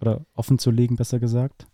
Oder 0.00 0.26
offen 0.34 0.58
zu 0.58 0.70
legen, 0.70 0.96
besser 0.96 1.18
gesagt? 1.18 1.66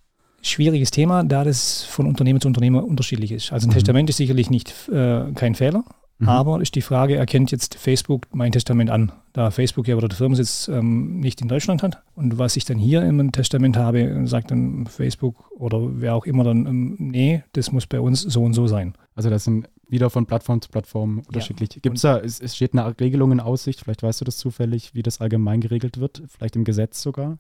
Schwieriges 0.43 0.91
Thema, 0.91 1.23
da 1.25 1.45
das 1.45 1.83
von 1.85 2.07
Unternehmer 2.07 2.41
zu 2.41 2.49
Unternehmer 2.49 2.85
unterschiedlich 2.85 3.33
ist. 3.33 3.53
Also 3.53 3.67
ein 3.67 3.71
Mhm. 3.71 3.75
Testament 3.75 4.11
ist 4.11 4.17
sicherlich 4.17 4.51
nicht 4.51 4.73
äh, 4.89 5.31
kein 5.35 5.55
Fehler, 5.55 5.85
Mhm. 6.19 6.29
aber 6.29 6.61
ist 6.61 6.75
die 6.75 6.83
Frage, 6.83 7.17
erkennt 7.17 7.51
jetzt 7.51 7.75
Facebook 7.77 8.27
mein 8.33 8.53
Testament 8.53 8.91
an? 8.91 9.13
Da 9.33 9.51
Facebook 9.51 9.87
ja 9.89 9.97
oder 9.97 10.09
der 10.09 10.17
Firmensitz 10.19 10.69
ähm, 10.69 11.21
nicht 11.21 11.41
in 11.41 11.49
Deutschland 11.49 11.83
hat. 11.83 12.03
Und 12.15 12.39
was 12.39 12.57
ich 12.57 12.65
dann 12.65 12.79
hier 12.79 13.03
im 13.03 13.33
Testament 13.33 13.77
habe, 13.77 14.27
sagt 14.27 14.51
dann 14.51 14.87
Facebook 14.87 15.37
oder 15.53 15.79
wer 16.01 16.15
auch 16.15 16.27
immer 16.27 16.45
dann, 16.45 16.67
ähm, 16.67 16.97
nee, 16.99 17.43
das 17.53 17.71
muss 17.73 17.87
bei 17.87 18.01
uns 18.01 18.21
so 18.23 18.43
und 18.43 18.55
so 18.55 18.67
sein. 18.67 18.95
Also 19.15 19.31
das 19.31 19.45
sind 19.45 19.69
wieder 19.89 20.09
von 20.11 20.25
Plattform 20.27 20.61
zu 20.63 20.69
Plattform 20.71 21.23
unterschiedlich. 21.27 21.71
Gibt 21.83 21.97
es 21.97 22.03
da, 22.03 22.19
es, 22.19 22.41
es 22.41 22.55
steht 22.57 22.73
eine 22.75 22.95
Regelung 23.01 23.33
in 23.33 23.41
Aussicht, 23.41 23.81
vielleicht 23.81 24.03
weißt 24.03 24.21
du 24.21 24.25
das 24.25 24.37
zufällig, 24.39 24.95
wie 24.95 25.03
das 25.03 25.21
allgemein 25.21 25.61
geregelt 25.61 25.99
wird, 26.01 26.23
vielleicht 26.29 26.55
im 26.57 26.65
Gesetz 26.65 27.03
sogar? 27.03 27.39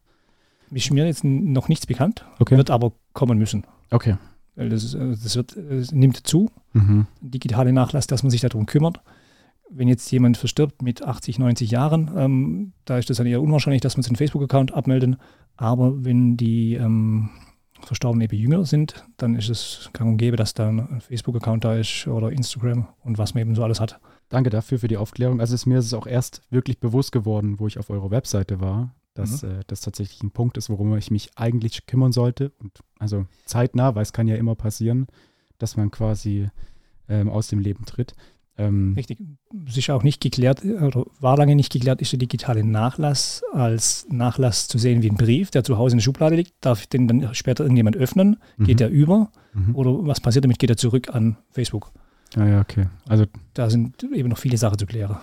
Ist 0.71 0.91
mir 0.93 1.07
jetzt 1.07 1.25
noch 1.25 1.69
nichts 1.69 1.87
bekannt, 1.87 2.25
Okay. 2.39 2.57
wird 2.57 2.71
aber 2.71 2.93
kommen 3.13 3.39
müssen. 3.39 3.65
Okay. 3.91 4.17
Das, 4.57 4.95
äh, 4.95 5.11
das 5.11 5.37
wird, 5.37 5.57
es 5.57 5.93
nimmt 5.93 6.27
zu, 6.27 6.51
Mhm. 6.73 7.07
digitale 7.21 7.73
Nachlass, 7.73 8.07
dass 8.07 8.23
man 8.23 8.31
sich 8.31 8.41
darum 8.41 8.67
kümmert. 8.67 9.01
Wenn 9.73 9.89
jetzt 9.89 10.11
jemand 10.11 10.37
verstirbt 10.37 10.83
mit 10.83 11.03
80, 11.05 11.39
90 11.39 11.71
Jahren, 11.71 12.11
ähm, 12.17 12.73
da 12.85 12.99
ist 12.99 13.09
das 13.11 13.17
dann 13.19 13.27
eher 13.27 13.41
unwahrscheinlich, 13.43 13.81
dass 13.81 13.97
man 13.97 14.03
seinen 14.03 14.17
Facebook-Account 14.17 14.75
abmelden. 14.75 15.17
Aber 15.57 16.05
wenn 16.05 16.37
die 16.37 16.75
ähm, 16.75 17.31
Verstorbenen 17.83 18.25
eben 18.25 18.37
jünger 18.37 18.65
sind, 18.65 19.05
dann 19.17 19.35
ist 19.37 19.49
es 19.49 19.91
gang 19.93 20.11
und 20.11 20.17
gäbe, 20.19 20.37
dass 20.37 20.55
da 20.55 20.69
ein 20.69 21.01
Facebook-Account 21.01 21.65
da 21.65 21.75
ist 21.77 22.07
oder 22.09 22.31
Instagram 22.33 22.87
und 23.05 23.17
was 23.19 23.35
man 23.35 23.43
eben 23.43 23.55
so 23.55 23.63
alles 23.65 23.81
hat. 23.81 24.01
Danke 24.29 24.51
dafür 24.51 24.79
für 24.79 24.89
die 24.89 24.97
Aufklärung. 24.97 25.41
Also 25.41 25.55
es, 25.55 25.67
mir 25.67 25.79
ist 25.79 25.87
es 25.87 25.95
auch 25.95 26.07
erst 26.07 26.43
wirklich 26.51 26.79
bewusst 26.79 27.11
geworden, 27.13 27.59
wo 27.59 27.67
ich 27.67 27.79
auf 27.79 27.91
eurer 27.91 28.11
Webseite 28.11 28.61
war, 28.61 28.95
dass 29.21 29.43
äh, 29.43 29.61
das 29.67 29.81
tatsächlich 29.81 30.23
ein 30.23 30.31
Punkt 30.31 30.57
ist, 30.57 30.71
worum 30.71 30.97
ich 30.97 31.11
mich 31.11 31.31
eigentlich 31.37 31.87
kümmern 31.87 32.13
sollte. 32.13 32.53
Und 32.59 32.73
also 32.99 33.27
zeitnah, 33.45 33.95
weil 33.95 34.03
es 34.03 34.13
kann 34.13 34.29
ja 34.29 34.37
immer 34.37 34.55
passieren, 34.55 35.07
dass 35.59 35.77
man 35.77 35.91
quasi 35.91 36.49
ähm, 37.09 37.29
aus 37.29 37.49
dem 37.49 37.59
Leben 37.59 37.85
tritt. 37.85 38.15
Ähm, 38.59 38.93
Richtig. 38.97 39.19
Es 39.67 39.77
ist 39.77 39.89
auch 39.91 40.03
nicht 40.03 40.21
geklärt, 40.21 40.65
oder 40.65 41.07
war 41.19 41.37
lange 41.37 41.57
nicht 41.57 41.73
geklärt, 41.73 42.03
ist 42.03 42.13
der 42.13 42.19
digitale 42.19 42.65
Nachlass 42.65 43.43
als 43.53 44.07
Nachlass 44.11 44.69
zu 44.69 44.79
sehen 44.79 45.03
wie 45.03 45.11
ein 45.11 45.17
Brief, 45.17 45.51
der 45.51 45.65
zu 45.65 45.79
Hause 45.79 45.95
in 45.95 45.99
der 45.99 46.05
Schublade 46.05 46.37
liegt. 46.37 46.53
Darf 46.61 46.87
den 46.87 47.09
dann 47.09 47.35
später 47.35 47.65
irgendjemand 47.65 47.97
öffnen? 47.97 48.37
Geht 48.59 48.77
mhm. 48.77 48.79
der 48.79 48.91
über? 48.91 49.31
Mhm. 49.55 49.75
Oder 49.75 50.07
was 50.07 50.21
passiert 50.21 50.45
damit? 50.45 50.59
Geht 50.59 50.71
er 50.71 50.77
zurück 50.77 51.15
an 51.15 51.37
Facebook? 51.51 51.93
Ah 52.37 52.47
ja, 52.47 52.61
okay. 52.61 52.87
Also 53.09 53.25
Da 53.55 53.71
sind 53.71 54.03
eben 54.03 54.29
noch 54.29 54.39
viele 54.39 54.57
Sachen 54.57 54.79
zu 54.79 54.87
klären. 54.87 55.17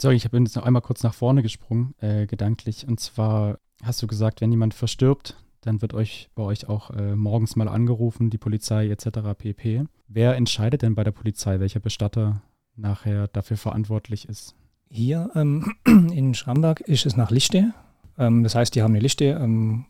Sorry, 0.00 0.16
ich 0.16 0.28
bin 0.30 0.44
jetzt 0.44 0.56
noch 0.56 0.64
einmal 0.64 0.82
kurz 0.82 1.02
nach 1.02 1.14
vorne 1.14 1.42
gesprungen, 1.42 1.94
äh, 2.00 2.26
gedanklich. 2.26 2.86
Und 2.86 3.00
zwar 3.00 3.58
hast 3.82 4.02
du 4.02 4.06
gesagt, 4.06 4.40
wenn 4.40 4.50
jemand 4.50 4.74
verstirbt, 4.74 5.36
dann 5.60 5.80
wird 5.82 5.94
euch 5.94 6.28
bei 6.34 6.42
euch 6.42 6.68
auch 6.68 6.90
äh, 6.90 7.14
morgens 7.14 7.56
mal 7.56 7.68
angerufen, 7.68 8.28
die 8.30 8.38
Polizei 8.38 8.88
etc. 8.88 9.20
pp. 9.36 9.84
Wer 10.08 10.36
entscheidet 10.36 10.82
denn 10.82 10.94
bei 10.94 11.04
der 11.04 11.12
Polizei, 11.12 11.60
welcher 11.60 11.80
Bestatter 11.80 12.42
nachher 12.76 13.28
dafür 13.28 13.56
verantwortlich 13.56 14.28
ist? 14.28 14.54
Hier 14.90 15.30
ähm, 15.34 15.74
in 15.86 16.34
Schramberg 16.34 16.80
ist 16.80 17.06
es 17.06 17.16
nach 17.16 17.30
Liste. 17.30 17.72
Ähm, 18.18 18.42
das 18.42 18.54
heißt, 18.54 18.74
die 18.74 18.82
haben 18.82 18.92
eine 18.92 19.00
Liste, 19.00 19.24
ähm, 19.26 19.86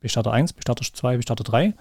Bestatter 0.00 0.32
1, 0.32 0.52
Bestatter 0.52 0.84
2, 0.84 1.16
Bestatter 1.16 1.44
3. 1.44 1.74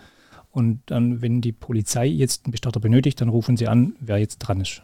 Und 0.52 0.82
dann, 0.88 1.22
wenn 1.22 1.42
die 1.42 1.52
Polizei 1.52 2.08
jetzt 2.08 2.46
einen 2.46 2.52
Bestatter 2.52 2.80
benötigt, 2.80 3.22
dann 3.22 3.30
rufen 3.30 3.56
sie 3.56 3.68
an, 3.68 3.96
wer 4.00 4.18
jetzt 4.18 4.40
dran 4.40 4.62
ist. 4.62 4.82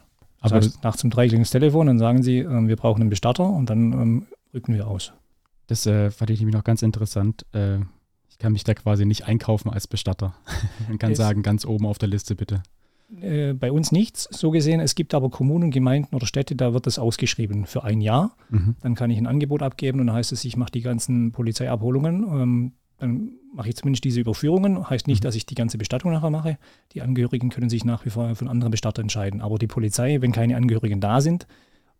Das 0.50 0.52
Aber 0.52 0.64
heißt, 0.64 0.84
nachts 0.84 1.04
um 1.04 1.10
drei 1.10 1.26
klingelt 1.28 1.46
das 1.46 1.52
Telefon, 1.52 1.86
dann 1.86 1.98
sagen 1.98 2.22
sie, 2.22 2.38
ähm, 2.38 2.68
wir 2.68 2.76
brauchen 2.76 3.00
einen 3.02 3.10
Bestatter 3.10 3.48
und 3.48 3.70
dann 3.70 3.92
ähm, 3.92 4.26
rücken 4.54 4.74
wir 4.74 4.86
aus. 4.88 5.12
das 5.66 5.86
äh, 5.86 6.10
fand 6.10 6.30
ich 6.30 6.38
nämlich 6.40 6.54
noch 6.56 6.64
ganz 6.64 6.82
interessant. 6.82 7.44
Äh, 7.52 7.78
ich 8.28 8.38
kann 8.38 8.52
mich 8.52 8.64
da 8.64 8.74
quasi 8.74 9.06
nicht 9.06 9.26
einkaufen 9.26 9.70
als 9.70 9.86
Bestatter. 9.86 10.34
Man 10.88 10.98
kann 10.98 11.12
Es- 11.12 11.18
sagen, 11.18 11.42
ganz 11.42 11.64
oben 11.64 11.86
auf 11.86 11.98
der 11.98 12.08
Liste 12.08 12.34
bitte. 12.34 12.62
Äh, 13.20 13.52
bei 13.52 13.70
uns 13.70 13.92
nichts, 13.92 14.28
so 14.32 14.50
gesehen. 14.50 14.80
Es 14.80 14.96
gibt 14.96 15.14
aber 15.14 15.30
Kommunen, 15.30 15.70
Gemeinden 15.70 16.14
oder 16.16 16.26
Städte, 16.26 16.56
da 16.56 16.74
wird 16.74 16.86
das 16.88 16.98
ausgeschrieben 16.98 17.64
für 17.64 17.84
ein 17.84 18.00
Jahr. 18.00 18.36
Mhm. 18.50 18.74
Dann 18.82 18.94
kann 18.96 19.10
ich 19.10 19.18
ein 19.18 19.28
Angebot 19.28 19.62
abgeben 19.62 20.00
und 20.00 20.08
dann 20.08 20.16
heißt 20.16 20.32
es, 20.32 20.44
ich 20.44 20.56
mache 20.56 20.72
die 20.72 20.80
ganzen 20.80 21.30
Polizeiabholungen. 21.30 22.24
Ähm, 22.24 22.72
dann 22.98 23.32
mache 23.54 23.68
ich 23.68 23.76
zumindest 23.76 24.04
diese 24.04 24.20
Überführungen. 24.20 24.88
Heißt 24.88 25.06
nicht, 25.06 25.22
Mhm. 25.22 25.26
dass 25.26 25.34
ich 25.34 25.46
die 25.46 25.54
ganze 25.54 25.78
Bestattung 25.78 26.12
nachher 26.12 26.30
mache. 26.30 26.58
Die 26.92 27.02
Angehörigen 27.02 27.50
können 27.50 27.68
sich 27.70 27.84
nach 27.84 28.04
wie 28.04 28.10
vor 28.10 28.34
für 28.34 28.40
einen 28.42 28.50
anderen 28.50 28.70
Bestatter 28.70 29.02
entscheiden. 29.02 29.40
Aber 29.40 29.58
die 29.58 29.66
Polizei, 29.66 30.20
wenn 30.20 30.32
keine 30.32 30.56
Angehörigen 30.56 31.00
da 31.00 31.20
sind 31.20 31.46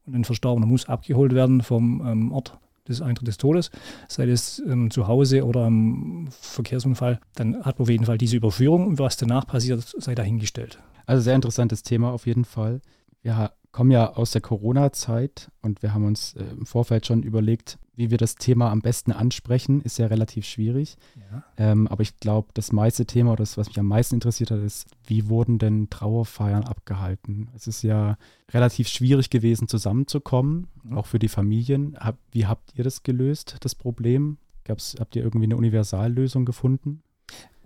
und 0.07 0.15
ein 0.15 0.25
Verstorbener 0.25 0.67
muss 0.67 0.87
abgeholt 0.89 1.35
werden 1.35 1.63
vom 1.63 2.03
ähm, 2.07 2.33
Ort 2.33 2.59
des 2.89 3.03
Eintritt 3.03 3.27
des 3.27 3.37
Todes, 3.37 3.71
sei 4.09 4.29
es 4.29 4.63
ähm, 4.67 4.91
zu 4.93 5.09
Hause 5.09 5.45
oder 5.45 5.65
am 5.67 6.29
Verkehrsunfall, 6.31 7.19
dann 7.35 7.57
hat 7.65 7.79
man 7.79 7.85
auf 7.85 7.91
jeden 7.91 8.05
Fall 8.05 8.17
diese 8.17 8.37
Überführung 8.37 8.87
und 8.87 8.99
was 8.99 9.17
danach 9.17 9.47
passiert, 9.47 9.83
sei 9.99 10.15
dahingestellt. 10.15 10.79
Also 11.05 11.23
sehr 11.23 11.35
interessantes 11.35 11.83
Thema 11.83 12.13
auf 12.13 12.27
jeden 12.27 12.45
Fall. 12.45 12.81
Ha- 13.27 13.51
kommen 13.77 13.91
ja 13.91 14.15
aus 14.15 14.31
der 14.31 14.41
Corona-Zeit 14.41 15.51
und 15.61 15.83
wir 15.83 15.93
haben 15.93 16.07
uns 16.07 16.33
äh, 16.33 16.45
im 16.45 16.65
Vorfeld 16.65 17.05
schon 17.05 17.23
überlegt, 17.23 17.79
wie 17.95 18.11
wir 18.11 18.17
das 18.17 18.37
Thema 18.37 18.71
am 18.71 18.81
besten 18.81 19.13
ansprechen. 19.13 19.83
Ist 19.83 19.99
ja 19.99 20.07
relativ 20.07 20.47
schwierig. 20.47 20.97
Ja. 21.31 21.45
Ähm, 21.59 21.87
aber 21.87 22.01
ich 22.01 22.19
glaube, 22.19 22.49
das 22.55 22.73
meiste 22.73 23.05
Thema 23.05 23.33
oder 23.33 23.43
das, 23.43 23.59
was 23.59 23.69
mich 23.69 23.79
am 23.79 23.85
meisten 23.87 24.15
interessiert 24.15 24.51
hat, 24.51 24.61
ist, 24.61 24.87
wie 25.07 25.29
wurden 25.29 25.59
denn 25.59 25.91
Trauerfeiern 25.91 26.65
abgehalten? 26.65 27.51
Es 27.55 27.67
ist 27.67 27.83
ja 27.83 28.17
relativ 28.51 28.89
schwierig 28.89 29.29
gewesen, 29.29 29.69
zusammenzukommen, 29.69 30.69
Mhm. 30.83 30.97
auch 30.97 31.05
für 31.05 31.19
die 31.19 31.29
Familien. 31.29 31.99
Hab, 32.01 32.17
wie 32.33 32.47
habt 32.47 32.73
ihr 32.79 32.85
das 32.85 33.03
gelöst, 33.03 33.57
das 33.61 33.75
Problem? 33.75 34.39
Gab's, 34.65 34.97
habt 34.99 35.17
ihr 35.17 35.23
irgendwie 35.23 35.45
eine 35.47 35.57
Universallösung 35.59 36.47
gefunden? 36.47 37.03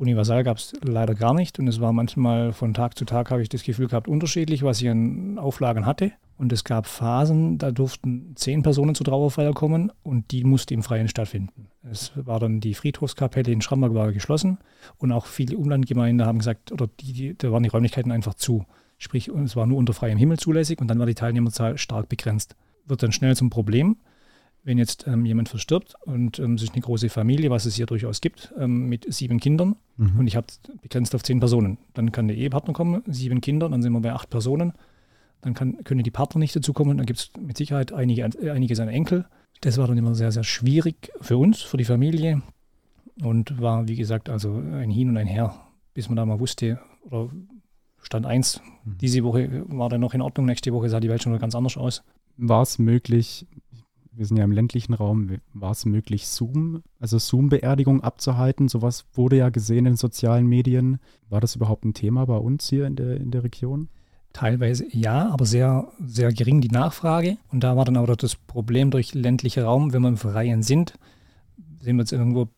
Universal 0.00 0.44
gab 0.44 0.56
es 0.56 0.72
leider 0.82 1.14
gar 1.14 1.34
nicht 1.34 1.58
und 1.58 1.68
es 1.68 1.80
war 1.80 1.92
manchmal 1.92 2.54
von 2.54 2.72
Tag 2.72 2.96
zu 2.96 3.04
Tag, 3.04 3.30
habe 3.30 3.42
ich 3.42 3.50
das 3.50 3.62
Gefühl 3.62 3.86
gehabt, 3.86 4.08
unterschiedlich, 4.08 4.62
was 4.62 4.80
ich 4.80 4.88
an 4.88 5.38
Auflagen 5.38 5.84
hatte. 5.84 6.12
Und 6.38 6.54
es 6.54 6.64
gab 6.64 6.86
Phasen, 6.86 7.58
da 7.58 7.70
durften 7.70 8.32
zehn 8.34 8.62
Personen 8.62 8.94
zur 8.94 9.04
Trauerfeier 9.04 9.52
kommen 9.52 9.92
und 10.02 10.30
die 10.30 10.42
musste 10.44 10.72
im 10.72 10.82
Freien 10.82 11.08
stattfinden. 11.08 11.68
Es 11.82 12.12
war 12.14 12.40
dann 12.40 12.60
die 12.60 12.72
Friedhofskapelle 12.72 13.52
in 13.52 13.60
Schramberg 13.60 13.92
war 13.92 14.10
geschlossen 14.12 14.56
und 14.96 15.12
auch 15.12 15.26
viele 15.26 15.58
Umlandgemeinden 15.58 16.26
haben 16.26 16.38
gesagt, 16.38 16.72
oder 16.72 16.88
die, 17.00 17.12
die, 17.12 17.36
da 17.36 17.52
waren 17.52 17.62
die 17.62 17.68
Räumlichkeiten 17.68 18.10
einfach 18.10 18.32
zu. 18.32 18.64
Sprich, 18.96 19.28
es 19.28 19.54
war 19.54 19.66
nur 19.66 19.76
unter 19.76 19.92
freiem 19.92 20.16
Himmel 20.16 20.38
zulässig 20.38 20.80
und 20.80 20.88
dann 20.88 20.98
war 20.98 21.06
die 21.06 21.14
Teilnehmerzahl 21.14 21.76
stark 21.76 22.08
begrenzt. 22.08 22.56
Wird 22.86 23.02
dann 23.02 23.12
schnell 23.12 23.36
zum 23.36 23.50
Problem 23.50 23.96
wenn 24.62 24.76
jetzt 24.78 25.06
ähm, 25.06 25.24
jemand 25.24 25.48
verstirbt 25.48 25.94
und 26.04 26.38
ähm, 26.38 26.54
es 26.54 26.62
ist 26.62 26.72
eine 26.72 26.82
große 26.82 27.08
Familie, 27.08 27.50
was 27.50 27.64
es 27.66 27.74
hier 27.76 27.86
durchaus 27.86 28.20
gibt, 28.20 28.52
ähm, 28.58 28.88
mit 28.88 29.12
sieben 29.12 29.40
Kindern 29.40 29.76
Mhm. 29.96 30.18
und 30.20 30.26
ich 30.26 30.36
habe 30.36 30.46
begrenzt 30.82 31.14
auf 31.14 31.22
zehn 31.22 31.40
Personen. 31.40 31.78
Dann 31.94 32.12
kann 32.12 32.28
der 32.28 32.36
Ehepartner 32.36 32.72
kommen, 32.74 33.02
sieben 33.06 33.40
Kinder, 33.40 33.68
dann 33.68 33.82
sind 33.82 33.92
wir 33.92 34.00
bei 34.00 34.12
acht 34.12 34.30
Personen. 34.30 34.72
Dann 35.42 35.54
kann, 35.54 35.82
können 35.84 36.02
die 36.04 36.10
Partner 36.10 36.38
nicht 36.38 36.54
dazukommen, 36.56 36.98
dann 36.98 37.06
gibt 37.06 37.18
es 37.18 37.30
mit 37.40 37.56
Sicherheit 37.56 37.92
einige, 37.92 38.28
einige 38.52 38.74
seiner 38.76 38.92
Enkel. 38.92 39.24
Das 39.62 39.78
war 39.78 39.86
dann 39.86 39.96
immer 39.98 40.14
sehr, 40.14 40.32
sehr 40.32 40.44
schwierig 40.44 41.10
für 41.20 41.36
uns, 41.38 41.62
für 41.62 41.76
die 41.78 41.84
Familie 41.84 42.42
und 43.22 43.60
war, 43.60 43.88
wie 43.88 43.96
gesagt, 43.96 44.28
also 44.28 44.54
ein 44.56 44.90
Hin 44.90 45.08
und 45.10 45.16
ein 45.16 45.26
Her, 45.26 45.54
bis 45.94 46.08
man 46.08 46.16
da 46.16 46.24
mal 46.26 46.40
wusste, 46.40 46.78
oder 47.04 47.30
Stand 48.02 48.24
1, 48.26 48.60
Mhm. 48.84 48.96
diese 49.00 49.22
Woche 49.24 49.64
war 49.68 49.88
dann 49.90 50.00
noch 50.00 50.14
in 50.14 50.22
Ordnung, 50.22 50.46
nächste 50.46 50.72
Woche 50.72 50.88
sah 50.88 51.00
die 51.00 51.08
Welt 51.10 51.22
schon 51.22 51.32
wieder 51.32 51.40
ganz 51.40 51.54
anders 51.54 51.76
aus. 51.76 52.02
war 52.42 52.62
es 52.62 52.78
möglich, 52.78 53.46
wir 54.20 54.26
sind 54.26 54.36
ja 54.36 54.44
im 54.44 54.52
ländlichen 54.52 54.92
Raum, 54.92 55.38
war 55.54 55.70
es 55.70 55.86
möglich, 55.86 56.28
Zoom, 56.28 56.82
also 56.98 57.18
Zoom-Beerdigung 57.18 58.02
abzuhalten? 58.02 58.68
Sowas 58.68 59.06
wurde 59.14 59.38
ja 59.38 59.48
gesehen 59.48 59.86
in 59.86 59.96
sozialen 59.96 60.46
Medien. 60.46 60.98
War 61.30 61.40
das 61.40 61.56
überhaupt 61.56 61.86
ein 61.86 61.94
Thema 61.94 62.26
bei 62.26 62.36
uns 62.36 62.68
hier 62.68 62.86
in 62.86 62.96
der, 62.96 63.16
in 63.16 63.30
der 63.30 63.44
Region? 63.44 63.88
Teilweise 64.34 64.84
ja, 64.90 65.30
aber 65.30 65.46
sehr, 65.46 65.88
sehr 66.06 66.34
gering 66.34 66.60
die 66.60 66.68
Nachfrage. 66.68 67.38
Und 67.50 67.64
da 67.64 67.78
war 67.78 67.86
dann 67.86 67.96
auch 67.96 68.14
das 68.14 68.36
Problem 68.36 68.90
durch 68.90 69.14
ländlicher 69.14 69.64
Raum, 69.64 69.94
wenn 69.94 70.02
wir 70.02 70.08
im 70.08 70.18
Freien 70.18 70.62
sind, 70.62 70.98
sind 71.80 71.96
wir 71.96 72.02
jetzt 72.02 72.12
irgendwo 72.12 72.48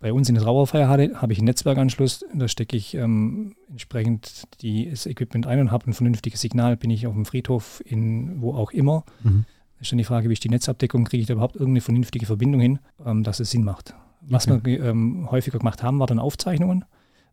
bei 0.00 0.14
uns 0.14 0.30
in 0.30 0.34
der 0.34 0.44
Trauerfeier 0.44 0.88
hatte, 0.88 1.20
habe 1.20 1.34
ich 1.34 1.40
einen 1.40 1.44
Netzwerkanschluss, 1.44 2.24
da 2.34 2.48
stecke 2.48 2.74
ich 2.74 2.94
ähm, 2.94 3.54
entsprechend 3.68 4.44
die, 4.62 4.88
das 4.88 5.04
Equipment 5.04 5.46
ein 5.46 5.60
und 5.60 5.70
habe 5.70 5.90
ein 5.90 5.92
vernünftiges 5.92 6.40
Signal, 6.40 6.78
bin 6.78 6.88
ich 6.88 7.06
auf 7.06 7.12
dem 7.12 7.26
Friedhof, 7.26 7.82
in 7.84 8.40
wo 8.40 8.54
auch 8.54 8.70
immer. 8.70 9.04
Mhm. 9.22 9.44
Ist 9.82 9.92
dann 9.92 9.98
die 9.98 10.04
Frage, 10.04 10.28
wie 10.28 10.32
ist 10.32 10.44
die 10.44 10.48
Netzabdeckung, 10.48 11.04
kriege 11.04 11.20
ich 11.20 11.26
da 11.26 11.34
überhaupt 11.34 11.56
irgendeine 11.56 11.80
vernünftige 11.82 12.24
Verbindung 12.24 12.60
hin, 12.60 12.78
ähm, 13.04 13.22
dass 13.24 13.40
es 13.40 13.50
Sinn 13.50 13.64
macht. 13.64 13.94
Was 14.22 14.46
Okay. 14.48 14.60
wir 14.64 14.84
ähm, 14.84 15.28
häufiger 15.30 15.58
gemacht 15.58 15.82
haben, 15.82 15.98
war 15.98 16.06
dann 16.06 16.18
Aufzeichnungen. 16.20 16.84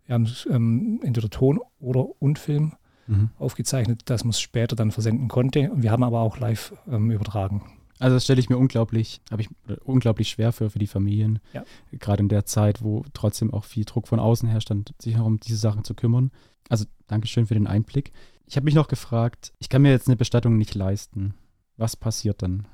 Wir 0.05 0.15
haben 0.15 0.27
ähm, 0.49 0.99
entweder 1.03 1.29
Ton 1.29 1.59
oder 1.79 2.05
und 2.21 2.39
Film 2.39 2.73
Mhm. 3.07 3.29
aufgezeichnet, 3.39 4.03
dass 4.05 4.23
man 4.23 4.29
es 4.29 4.39
später 4.39 4.75
dann 4.75 4.91
versenden 4.91 5.29
konnte. 5.29 5.71
Und 5.71 5.81
wir 5.81 5.89
haben 5.91 6.03
aber 6.03 6.19
auch 6.19 6.37
live 6.37 6.73
ähm, 6.87 7.09
übertragen. 7.09 7.63
Also 7.97 8.15
das 8.15 8.23
stelle 8.25 8.39
ich 8.39 8.49
mir 8.49 8.57
unglaublich, 8.59 9.19
habe 9.31 9.41
ich 9.41 9.49
äh, 9.67 9.77
unglaublich 9.83 10.29
schwer 10.29 10.51
für 10.51 10.69
für 10.69 10.77
die 10.77 10.85
Familien. 10.85 11.39
Ja. 11.53 11.63
Gerade 11.91 12.21
in 12.21 12.29
der 12.29 12.45
Zeit, 12.45 12.83
wo 12.83 13.03
trotzdem 13.13 13.51
auch 13.51 13.63
viel 13.65 13.83
Druck 13.85 14.07
von 14.07 14.19
außen 14.19 14.47
herrscht, 14.47 14.71
sich 15.01 15.17
auch 15.17 15.25
um 15.25 15.39
diese 15.39 15.57
Sachen 15.57 15.83
zu 15.83 15.95
kümmern. 15.95 16.29
Also 16.69 16.85
Dankeschön 17.07 17.47
für 17.47 17.55
den 17.55 17.65
Einblick. 17.65 18.11
Ich 18.45 18.55
habe 18.57 18.65
mich 18.65 18.75
noch 18.75 18.87
gefragt, 18.87 19.53
ich 19.59 19.69
kann 19.69 19.81
mir 19.81 19.89
jetzt 19.91 20.07
eine 20.07 20.15
Bestattung 20.15 20.57
nicht 20.57 20.75
leisten. 20.75 21.33
Was 21.79 21.95
passiert 21.95 22.41
dann? 22.41 22.67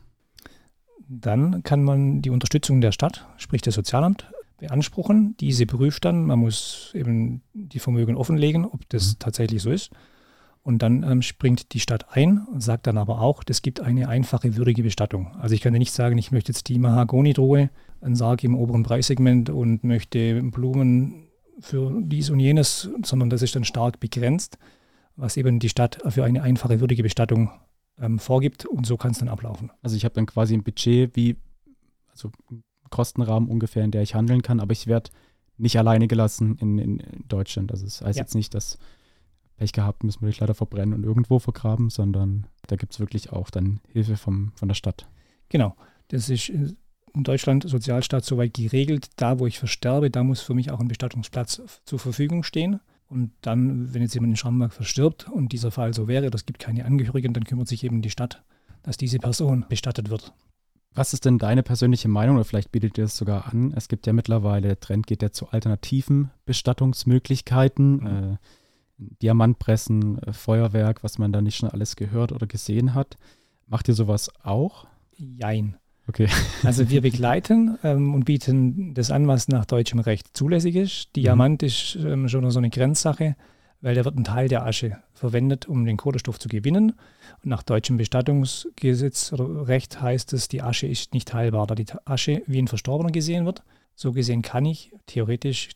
Dann 1.07 1.61
kann 1.61 1.83
man 1.83 2.23
die 2.23 2.31
Unterstützung 2.31 2.81
der 2.81 2.91
Stadt, 2.91 3.27
sprich 3.37 3.61
das 3.61 3.75
Sozialamt, 3.75 4.31
beanspruchen. 4.57 5.37
Diese 5.39 5.67
prüft 5.67 6.05
dann, 6.05 6.25
man 6.25 6.39
muss 6.39 6.89
eben 6.95 7.43
die 7.53 7.77
Vermögen 7.77 8.15
offenlegen, 8.15 8.65
ob 8.65 8.89
das 8.89 9.13
mhm. 9.13 9.19
tatsächlich 9.19 9.61
so 9.61 9.69
ist. 9.69 9.91
Und 10.63 10.81
dann 10.81 11.03
ähm, 11.03 11.21
springt 11.21 11.73
die 11.73 11.79
Stadt 11.79 12.07
ein 12.17 12.39
und 12.51 12.61
sagt 12.61 12.87
dann 12.87 12.97
aber 12.97 13.21
auch, 13.21 13.43
es 13.47 13.61
gibt 13.61 13.79
eine 13.79 14.09
einfache, 14.09 14.55
würdige 14.57 14.81
Bestattung. 14.81 15.27
Also 15.39 15.53
ich 15.53 15.61
kann 15.61 15.73
ja 15.73 15.79
nicht 15.79 15.93
sagen, 15.93 16.17
ich 16.17 16.31
möchte 16.31 16.51
jetzt 16.51 16.67
die 16.69 16.79
Mahagoni-Drohe, 16.79 17.69
einen 18.01 18.15
Sarg 18.15 18.43
im 18.43 18.55
oberen 18.55 18.81
Preissegment 18.81 19.51
und 19.51 19.83
möchte 19.83 20.41
Blumen 20.41 21.27
für 21.59 22.01
dies 22.01 22.31
und 22.31 22.39
jenes, 22.39 22.89
sondern 23.03 23.29
das 23.29 23.43
ist 23.43 23.55
dann 23.55 23.65
stark 23.65 23.99
begrenzt, 23.99 24.57
was 25.15 25.37
eben 25.37 25.59
die 25.59 25.69
Stadt 25.69 25.99
für 26.07 26.23
eine 26.23 26.41
einfache, 26.41 26.79
würdige 26.79 27.03
Bestattung 27.03 27.51
ähm, 27.99 28.19
vorgibt 28.19 28.65
und 28.65 28.85
so 28.85 28.97
kann 28.97 29.11
es 29.11 29.19
dann 29.19 29.29
ablaufen. 29.29 29.71
Also 29.81 29.95
ich 29.95 30.05
habe 30.05 30.15
dann 30.15 30.25
quasi 30.25 30.53
ein 30.53 30.63
Budget, 30.63 31.15
wie, 31.15 31.37
also 32.11 32.31
Kostenrahmen 32.89 33.49
ungefähr, 33.49 33.83
in 33.83 33.91
der 33.91 34.01
ich 34.01 34.15
handeln 34.15 34.41
kann, 34.41 34.59
aber 34.59 34.71
ich 34.71 34.87
werde 34.87 35.11
nicht 35.57 35.77
alleine 35.77 36.07
gelassen 36.07 36.57
in, 36.59 36.79
in, 36.79 37.03
Deutschland. 37.27 37.71
Also 37.71 37.85
es 37.85 37.99
das 37.99 38.07
heißt 38.07 38.17
ja. 38.17 38.23
jetzt 38.23 38.35
nicht, 38.35 38.53
dass 38.53 38.77
Pech 39.57 39.71
gehabt, 39.71 40.03
müssen 40.03 40.21
wir 40.21 40.27
dich 40.27 40.39
leider 40.39 40.53
verbrennen 40.53 40.93
und 40.93 41.03
irgendwo 41.03 41.39
vergraben, 41.39 41.89
sondern 41.89 42.47
da 42.67 42.75
gibt 42.75 42.93
es 42.93 42.99
wirklich 42.99 43.31
auch 43.31 43.49
dann 43.49 43.79
Hilfe 43.87 44.17
vom, 44.17 44.51
von 44.55 44.67
der 44.67 44.75
Stadt. 44.75 45.07
Genau. 45.49 45.75
Das 46.09 46.29
ist 46.29 46.49
in 46.49 47.23
Deutschland 47.23 47.67
Sozialstaat 47.67 48.25
soweit 48.25 48.53
geregelt. 48.53 49.09
Da, 49.15 49.39
wo 49.39 49.47
ich 49.47 49.57
versterbe, 49.57 50.11
da 50.11 50.23
muss 50.23 50.41
für 50.41 50.53
mich 50.53 50.71
auch 50.71 50.81
ein 50.81 50.89
Bestattungsplatz 50.89 51.61
zur 51.85 51.99
Verfügung 51.99 52.43
stehen. 52.43 52.81
Und 53.07 53.31
dann, 53.41 53.93
wenn 53.93 54.01
jetzt 54.01 54.15
jemand 54.15 54.31
in 54.31 54.37
Schramberg 54.37 54.73
verstirbt 54.73 55.29
und 55.29 55.51
dieser 55.51 55.71
Fall 55.71 55.93
so 55.93 56.07
wäre, 56.07 56.31
das 56.31 56.45
gibt 56.45 56.59
keine 56.59 56.85
Angehörigen, 56.85 57.33
dann 57.33 57.43
kümmert 57.43 57.67
sich 57.67 57.83
eben 57.83 58.01
die 58.01 58.09
Stadt, 58.09 58.43
dass 58.83 58.97
diese 58.97 59.19
Person 59.19 59.65
bestattet 59.69 60.09
wird. 60.09 60.33
Was 60.93 61.13
ist 61.13 61.25
denn 61.25 61.37
deine 61.37 61.61
persönliche 61.61 62.07
Meinung 62.07 62.37
oder 62.37 62.45
vielleicht 62.45 62.71
bietet 62.71 62.97
ihr 62.97 63.03
es 63.03 63.17
sogar 63.17 63.47
an? 63.47 63.73
Es 63.75 63.89
gibt 63.89 64.07
ja 64.07 64.13
mittlerweile, 64.13 64.69
der 64.69 64.79
Trend 64.79 65.07
geht 65.07 65.21
ja 65.21 65.31
zu 65.31 65.49
alternativen 65.49 66.31
Bestattungsmöglichkeiten. 66.45 67.97
Mhm. 67.97 68.07
Äh, 68.07 68.37
Diamantpressen, 68.97 70.19
äh, 70.19 70.31
Feuerwerk, 70.33 71.03
was 71.03 71.17
man 71.17 71.33
da 71.33 71.41
nicht 71.41 71.57
schon 71.57 71.69
alles 71.69 71.97
gehört 71.97 72.31
oder 72.31 72.47
gesehen 72.47 72.93
hat. 72.93 73.17
Macht 73.67 73.87
ihr 73.87 73.93
sowas 73.93 74.31
auch? 74.43 74.87
Jein. 75.17 75.75
Okay. 76.07 76.27
Also 76.63 76.89
wir 76.89 77.01
begleiten 77.01 77.77
ähm, 77.83 78.13
und 78.13 78.25
bieten 78.25 78.93
das 78.93 79.11
an, 79.11 79.27
was 79.27 79.47
nach 79.47 79.65
deutschem 79.65 79.99
Recht 79.99 80.35
zulässig 80.35 80.75
ist. 80.75 81.15
Diamant 81.15 81.61
mhm. 81.61 81.67
ist 81.67 81.95
ähm, 81.95 82.27
schon 82.27 82.49
so 82.49 82.59
eine 82.59 82.69
Grenzsache, 82.69 83.35
weil 83.81 83.93
da 83.95 84.03
wird 84.03 84.17
ein 84.17 84.23
Teil 84.23 84.47
der 84.47 84.65
Asche 84.65 84.97
verwendet, 85.13 85.67
um 85.67 85.85
den 85.85 85.97
Kohlenstoff 85.97 86.39
zu 86.39 86.47
gewinnen. 86.47 86.93
Und 87.43 87.49
nach 87.49 87.61
deutschem 87.61 87.97
Bestattungsgesetz 87.97 89.31
oder 89.31 89.67
Recht 89.67 90.01
heißt 90.01 90.33
es, 90.33 90.47
die 90.47 90.61
Asche 90.61 90.87
ist 90.87 91.13
nicht 91.13 91.33
heilbar, 91.33 91.67
da 91.67 91.75
die 91.75 91.85
Asche 92.05 92.41
wie 92.47 92.59
ein 92.59 92.67
Verstorbener 92.67 93.11
gesehen 93.11 93.45
wird. 93.45 93.63
So 93.95 94.11
gesehen 94.11 94.41
kann 94.41 94.65
ich 94.65 94.91
theoretisch 95.05 95.69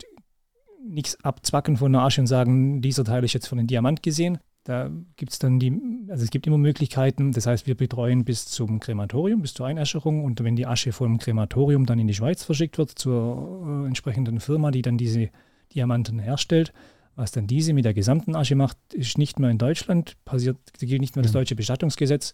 nichts 0.84 1.24
abzwacken 1.24 1.78
von 1.78 1.92
der 1.94 2.02
Asche 2.02 2.22
und 2.22 2.28
sagen, 2.28 2.82
dieser 2.82 3.04
Teil 3.04 3.24
ist 3.24 3.34
jetzt 3.34 3.48
von 3.48 3.60
einem 3.60 3.68
Diamant 3.68 4.02
gesehen. 4.02 4.40
Da 4.64 4.92
gibt 5.16 5.32
es 5.32 5.40
dann 5.40 5.60
die, 5.60 5.72
also 6.10 6.24
es 6.24 6.30
gibt 6.30 6.46
immer 6.46 6.58
Möglichkeiten. 6.58 7.32
Das 7.32 7.48
heißt, 7.48 7.66
wir 7.66 7.76
betreuen 7.76 8.26
bis 8.26 8.46
zum 8.46 8.80
Krematorium, 8.80 9.42
bis 9.42 9.54
zur 9.54 9.66
Einäscherung. 9.66 10.24
Und 10.24 10.44
wenn 10.44 10.56
die 10.56 10.68
Asche 10.68 10.92
vom 10.92 11.18
Krematorium 11.18 11.86
dann 11.86 12.00
in 12.00 12.08
die 12.08 12.14
Schweiz 12.14 12.44
verschickt 12.44 12.78
wird, 12.78 12.92
zur 12.92 13.84
äh, 13.84 13.88
entsprechenden 13.88 14.40
Firma, 14.40 14.72
die 14.72 14.82
dann 14.82 14.98
diese 14.98 15.30
Diamanten 15.74 16.20
herstellt, 16.20 16.74
was 17.16 17.32
dann 17.32 17.48
diese 17.48 17.74
mit 17.74 17.86
der 17.86 17.94
gesamten 17.94 18.36
Asche 18.36 18.56
macht, 18.56 18.78
ist 18.94 19.18
nicht 19.18 19.40
mehr 19.40 19.50
in 19.50 19.58
Deutschland, 19.58 20.18
passiert, 20.26 20.58
da 20.80 20.86
gilt 20.86 21.02
nicht 21.02 21.16
mehr 21.16 21.24
das 21.24 21.32
deutsche 21.32 21.56
Bestattungsgesetz. 21.56 22.34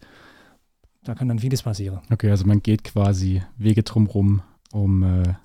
Da 1.04 1.16
kann 1.16 1.28
dann 1.28 1.40
vieles 1.40 1.64
passieren. 1.64 2.02
Okay, 2.12 2.30
also 2.30 2.46
man 2.46 2.62
geht 2.62 2.84
quasi 2.84 3.44
Wege 3.58 3.84
drumherum, 3.84 4.42
um 4.72 5.04
äh, 5.04 5.36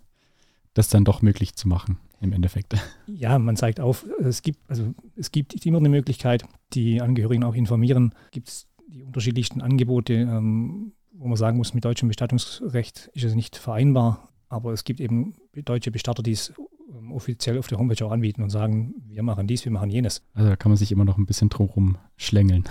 das 0.75 0.89
dann 0.89 1.05
doch 1.05 1.23
möglich 1.23 1.55
zu 1.55 1.69
machen 1.69 1.99
im 2.21 2.33
Endeffekt. 2.33 2.75
Ja, 3.07 3.39
man 3.39 3.57
zeigt 3.57 3.81
auf, 3.81 4.07
es 4.21 4.43
gibt, 4.43 4.59
also 4.69 4.95
es 5.17 5.33
gibt 5.33 5.67
immer 5.67 5.79
eine 5.79 5.89
Möglichkeit, 5.89 6.45
die 6.75 7.01
Angehörigen 7.01 7.45
auch 7.45 7.55
informieren. 7.55 8.15
Gibt 8.31 8.49
es 8.49 8.69
die 8.89 9.03
unterschiedlichsten 9.03 9.61
Angebote, 9.61 10.15
ähm, 10.15 10.93
wo 11.13 11.29
man 11.29 11.37
sagen 11.37 11.57
muss, 11.57 11.75
mit 11.75 11.85
deutschem 11.85 12.09
Bestattungsrecht 12.09 13.11
ist 13.15 13.25
es 13.25 13.35
nicht 13.35 13.57
vereinbar, 13.57 14.29
aber 14.49 14.73
es 14.73 14.85
gibt 14.85 15.01
eben 15.01 15.37
deutsche 15.55 15.91
Bestatter, 15.91 16.23
die 16.23 16.33
es 16.33 16.53
ähm, 16.97 17.13
offiziell 17.13 17.59
auf 17.59 17.69
der 17.69 17.79
Homepage 17.79 18.05
auch 18.05 18.11
anbieten 18.11 18.43
und 18.43 18.51
sagen, 18.51 18.95
wir 19.07 19.23
machen 19.23 19.47
dies, 19.47 19.65
wir 19.65 19.73
machen 19.73 19.91
jenes. 19.91 20.23
Also 20.35 20.51
da 20.51 20.57
kann 20.57 20.71
man 20.71 20.77
sich 20.77 20.93
immer 20.93 21.05
noch 21.05 21.19
ein 21.19 21.27
bisschen 21.27 21.49
drumherum 21.49 21.99
schlängeln. 22.17 22.65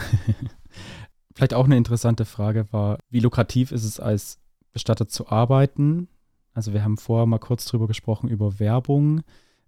Vielleicht 1.35 1.53
auch 1.53 1.65
eine 1.65 1.77
interessante 1.77 2.25
Frage 2.25 2.71
war, 2.71 2.99
wie 3.09 3.19
lukrativ 3.19 3.71
ist 3.71 3.83
es 3.83 3.99
als 3.99 4.39
Bestatter 4.73 5.07
zu 5.07 5.29
arbeiten? 5.29 6.07
Also 6.59 6.73
wir 6.73 6.83
haben 6.83 6.97
vorher 6.97 7.25
mal 7.25 7.37
kurz 7.37 7.63
drüber 7.63 7.87
gesprochen 7.87 8.27
über 8.27 8.59
Werbung. 8.59 9.21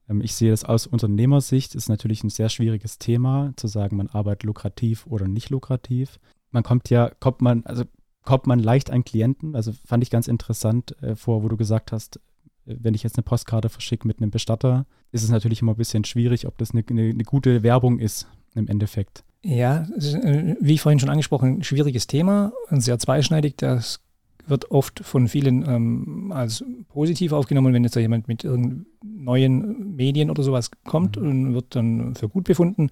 Ähm, 0.10 0.20
ich 0.20 0.36
sehe 0.36 0.52
das 0.52 0.66
aus 0.66 0.88
Unternehmersicht, 0.88 1.74
ist 1.74 1.88
natürlich 1.88 2.22
ein 2.26 2.30
sehr 2.30 2.50
schwieriges 2.50 3.00
Thema, 3.00 3.54
zu 3.56 3.68
sagen, 3.68 3.96
man 3.96 4.08
arbeitet 4.08 4.44
lukrativ 4.44 5.08
oder 5.08 5.30
nicht 5.30 5.52
lukrativ. 5.52 6.20
Man 6.50 6.64
kommt 6.64 6.90
ja, 6.90 7.10
kommt 7.22 7.42
man, 7.42 7.64
also 7.64 7.86
kommt 8.24 8.46
man 8.46 8.60
leicht 8.60 8.92
an 8.92 9.06
Klienten. 9.06 9.56
Also 9.56 9.72
fand 9.86 10.04
ich 10.04 10.10
ganz 10.10 10.28
interessant 10.28 11.02
äh, 11.02 11.16
vor, 11.16 11.44
wo 11.44 11.48
du 11.48 11.56
gesagt 11.56 11.94
hast, 11.94 12.18
äh, 12.66 12.76
wenn 12.78 12.94
ich 12.94 13.04
jetzt 13.04 13.16
eine 13.16 13.24
Postkarte 13.24 13.70
verschicke 13.70 14.06
mit 14.06 14.18
einem 14.22 14.32
Bestatter, 14.32 14.86
ist 15.14 15.24
es 15.24 15.30
natürlich 15.30 15.62
immer 15.62 15.72
ein 15.72 15.78
bisschen 15.78 16.04
schwierig, 16.04 16.46
ob 16.46 16.58
das 16.58 16.72
eine, 16.72 16.84
eine, 16.90 17.04
eine 17.04 17.24
gute 17.24 17.64
Werbung 17.64 18.00
ist 18.00 18.28
im 18.54 18.68
Endeffekt. 18.68 19.24
Ja, 19.44 19.88
äh, 19.98 20.58
wie 20.60 20.78
vorhin 20.78 21.00
schon 21.00 21.10
angesprochen, 21.10 21.60
ein 21.60 21.64
schwieriges 21.64 22.08
Thema 22.08 22.52
und 22.70 22.82
sehr 22.82 23.00
zweischneidig. 23.00 23.56
Das 23.56 24.02
wird 24.48 24.72
oft 24.72 25.00
von 25.00 25.28
vielen 25.28 25.68
ähm, 25.68 26.32
als 26.32 26.64
positiv 26.90 27.32
aufgenommen, 27.32 27.74
wenn 27.74 27.84
jetzt 27.84 27.96
da 27.96 28.00
jemand 28.00 28.28
mit 28.28 28.44
irgendeinen 28.44 28.86
neuen 29.04 29.96
Medien 29.96 30.30
oder 30.30 30.44
sowas 30.44 30.72
kommt 30.86 31.18
mhm. 31.18 31.28
und 31.28 31.54
wird 31.54 31.76
dann 31.76 32.16
für 32.16 32.30
gut 32.30 32.46
befunden. 32.46 32.90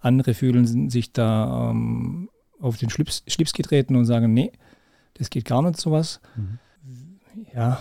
Andere 0.00 0.34
fühlen 0.34 0.90
sich 0.90 1.12
da 1.12 1.70
ähm, 1.70 2.28
auf 2.60 2.76
den 2.76 2.90
Schlips, 2.90 3.22
Schlips 3.26 3.52
getreten 3.52 3.96
und 3.96 4.04
sagen, 4.04 4.32
nee, 4.32 4.52
das 5.14 5.30
geht 5.30 5.44
gar 5.44 5.62
nicht 5.62 5.80
sowas. 5.80 6.20
Mhm. 6.36 6.58
Ja, 7.54 7.80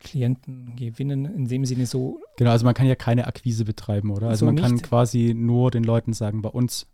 Klienten 0.00 0.74
gewinnen 0.76 1.24
in 1.24 1.46
dem 1.46 1.64
Sinne 1.64 1.86
so. 1.86 2.20
Genau, 2.36 2.50
also 2.50 2.64
man 2.64 2.74
kann 2.74 2.86
ja 2.86 2.94
keine 2.94 3.26
Akquise 3.26 3.64
betreiben, 3.64 4.10
oder? 4.10 4.28
Also 4.28 4.40
so 4.40 4.46
man 4.46 4.56
nicht. 4.56 4.64
kann 4.64 4.82
quasi 4.82 5.32
nur 5.34 5.70
den 5.70 5.84
Leuten 5.84 6.12
sagen, 6.12 6.42
bei 6.42 6.48
uns 6.48 6.86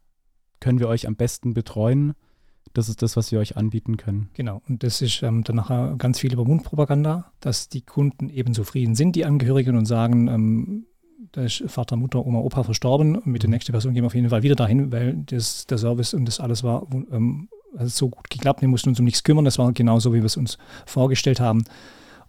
können 0.61 0.79
wir 0.79 0.89
euch 0.89 1.07
am 1.07 1.17
besten 1.17 1.55
betreuen 1.55 2.15
das 2.73 2.89
ist 2.89 3.03
das, 3.03 3.17
was 3.17 3.33
wir 3.33 3.39
euch 3.39 3.57
anbieten 3.57 3.97
können. 3.97 4.31
Genau. 4.35 4.63
Und 4.69 4.83
das 4.83 5.03
ist 5.03 5.23
ähm, 5.23 5.45
dann 5.45 5.57
nachher 5.57 5.95
ganz 5.99 6.19
viel 6.19 6.33
über 6.33 6.45
Mundpropaganda, 6.45 7.33
dass 7.41 7.69
die 7.69 7.83
Kunden 7.83 8.29
eben 8.29 8.55
zufrieden 8.55 8.95
sind, 8.95 9.17
die 9.17 9.25
Angehörigen, 9.25 9.77
und 9.77 9.87
sagen, 9.87 10.29
ähm, 10.29 10.87
da 11.33 11.43
ist 11.43 11.63
Vater, 11.67 11.97
Mutter, 11.97 12.25
Oma, 12.25 12.39
Opa 12.39 12.63
verstorben 12.63 13.17
und 13.17 13.27
mit 13.27 13.43
der 13.43 13.49
mhm. 13.49 13.55
nächsten 13.55 13.73
Person 13.73 13.95
gehen 13.95 14.03
wir 14.03 14.07
auf 14.07 14.15
jeden 14.15 14.31
Fall 14.31 14.43
wieder 14.43 14.55
dahin, 14.55 14.93
weil 14.93 15.15
das, 15.27 15.67
der 15.67 15.79
Service 15.79 16.15
und 16.15 16.25
das 16.27 16.41
alles 16.41 16.63
war 16.63 16.87
ähm, 17.11 17.49
also 17.77 17.89
so 17.89 18.09
gut 18.09 18.31
geklappt. 18.31 18.61
Wir 18.63 18.69
mussten 18.69 18.91
uns 18.91 18.99
um 18.99 19.05
nichts 19.05 19.25
kümmern. 19.25 19.45
Das 19.45 19.59
war 19.59 19.73
genauso, 19.73 20.13
wie 20.13 20.19
wir 20.19 20.25
es 20.25 20.37
uns 20.37 20.59
vorgestellt 20.87 21.41
haben. 21.41 21.65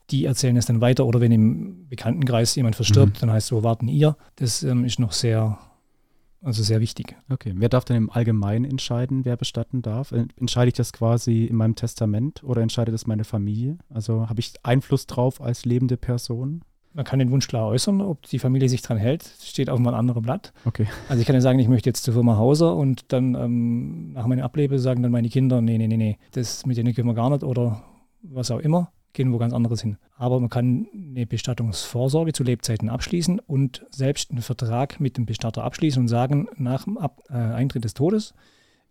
Die 0.10 0.26
erzählen 0.26 0.58
es 0.58 0.66
dann 0.66 0.82
weiter 0.82 1.06
oder 1.06 1.22
wenn 1.22 1.32
im 1.32 1.88
Bekanntenkreis 1.88 2.56
jemand 2.56 2.76
verstirbt, 2.76 3.16
mhm. 3.16 3.20
dann 3.20 3.32
heißt 3.32 3.48
es, 3.48 3.52
wo 3.52 3.64
warten 3.64 3.88
ihr? 3.88 4.18
Das 4.36 4.64
ähm, 4.64 4.84
ist 4.84 5.00
noch 5.00 5.12
sehr 5.12 5.60
also 6.42 6.64
sehr 6.64 6.80
wichtig. 6.80 7.16
Okay. 7.30 7.54
Wer 7.56 7.70
darf 7.70 7.86
denn 7.86 7.98
im 7.98 8.10
Allgemeinen 8.10 8.66
entscheiden, 8.66 9.26
wer 9.26 9.36
bestatten 9.36 9.82
darf? 9.82 10.12
Entscheide 10.12 10.70
ich 10.70 10.74
das 10.74 10.94
quasi 10.94 11.46
in 11.46 11.56
meinem 11.56 11.76
Testament 11.76 12.44
oder 12.44 12.62
entscheidet 12.62 12.94
das 12.94 13.08
meine 13.08 13.26
Familie? 13.26 13.78
Also 13.90 14.30
habe 14.30 14.40
ich 14.40 14.54
Einfluss 14.64 15.06
drauf 15.06 15.42
als 15.42 15.66
lebende 15.66 15.98
Person? 15.98 16.62
Man 16.94 17.06
kann 17.06 17.20
den 17.20 17.30
Wunsch 17.30 17.48
klar 17.48 17.68
äußern, 17.68 18.02
ob 18.02 18.24
die 18.24 18.40
Familie 18.40 18.68
sich 18.68 18.82
dran 18.82 18.98
hält, 18.98 19.24
steht 19.44 19.70
auf 19.70 19.78
einem 19.78 19.94
anderen 19.94 20.24
Blatt. 20.24 20.54
Okay. 20.66 20.88
Also 21.08 21.22
ich 21.22 21.28
kann 21.28 21.36
ja 21.36 21.42
sagen, 21.42 21.60
ich 21.60 21.68
möchte 21.68 21.90
jetzt 21.90 22.04
zur 22.04 22.16
Firma 22.16 22.38
Hauser 22.38 22.76
und 22.76 23.12
dann 23.14 23.36
ähm, 23.36 24.14
nach 24.14 24.26
meiner 24.26 24.44
Ablebe 24.44 24.80
sagen 24.80 25.04
dann 25.04 25.12
meine 25.12 25.30
Kinder, 25.30 25.62
nee, 25.62 25.78
nee, 25.78 25.88
nee, 25.88 25.98
nee, 25.98 26.18
das 26.32 26.66
mit 26.66 26.78
denen 26.78 26.96
können 26.96 27.08
wir 27.08 27.14
gar 27.14 27.30
nicht 27.30 27.44
oder 27.44 27.84
was 28.22 28.50
auch 28.50 28.60
immer 28.60 28.92
gehen 29.14 29.34
wo 29.34 29.38
ganz 29.38 29.54
anderes 29.54 29.82
hin. 29.82 29.98
Aber 30.18 30.40
man 30.40 30.50
kann 30.50 30.88
eine 30.94 31.26
Bestattungsvorsorge 31.26 32.34
zu 32.34 32.44
Lebzeiten 32.44 32.90
abschließen 32.90 33.40
und 33.40 33.86
selbst 33.90 34.32
einen 34.32 34.42
Vertrag 34.42 35.00
mit 35.00 35.18
dem 35.18 35.26
Bestatter 35.26 35.64
abschließen 35.64 36.02
und 36.02 36.08
sagen, 36.08 36.48
nach 36.58 36.84
dem 36.84 36.98
Ab 36.98 37.24
äh, 37.30 37.34
Eintritt 37.34 37.84
des 37.84 37.94
Todes 37.94 38.34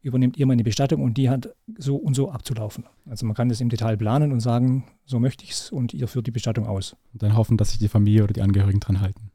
übernehmt 0.01 0.37
ihr 0.37 0.47
meine 0.47 0.65
Bestattung 0.65 1.03
und 1.03 1.17
die 1.17 1.29
hat 1.29 1.55
so 1.77 1.97
und 1.97 2.15
so 2.15 2.31
abzulaufen. 2.31 2.85
Also 3.07 3.27
man 3.27 3.35
kann 3.35 3.49
das 3.49 3.61
im 3.61 3.69
Detail 3.69 3.97
planen 3.97 4.33
und 4.33 4.41
sagen, 4.41 4.85
so 5.05 5.19
möchte 5.19 5.45
ich 5.45 5.51
es 5.53 5.71
und 5.71 5.93
ihr 5.93 6.09
führt 6.09 6.27
die 6.27 6.33
Bestattung 6.33 6.67
aus. 6.67 6.97
Und 7.13 7.23
dann 7.23 7.37
hoffen, 7.37 7.57
dass 7.57 7.71
sich 7.71 7.79
die 7.79 7.89
Familie 7.89 8.25
oder 8.25 8.33
die 8.33 8.43
Angehörigen 8.43 8.81
dran 8.81 9.01
halten. 9.01 9.31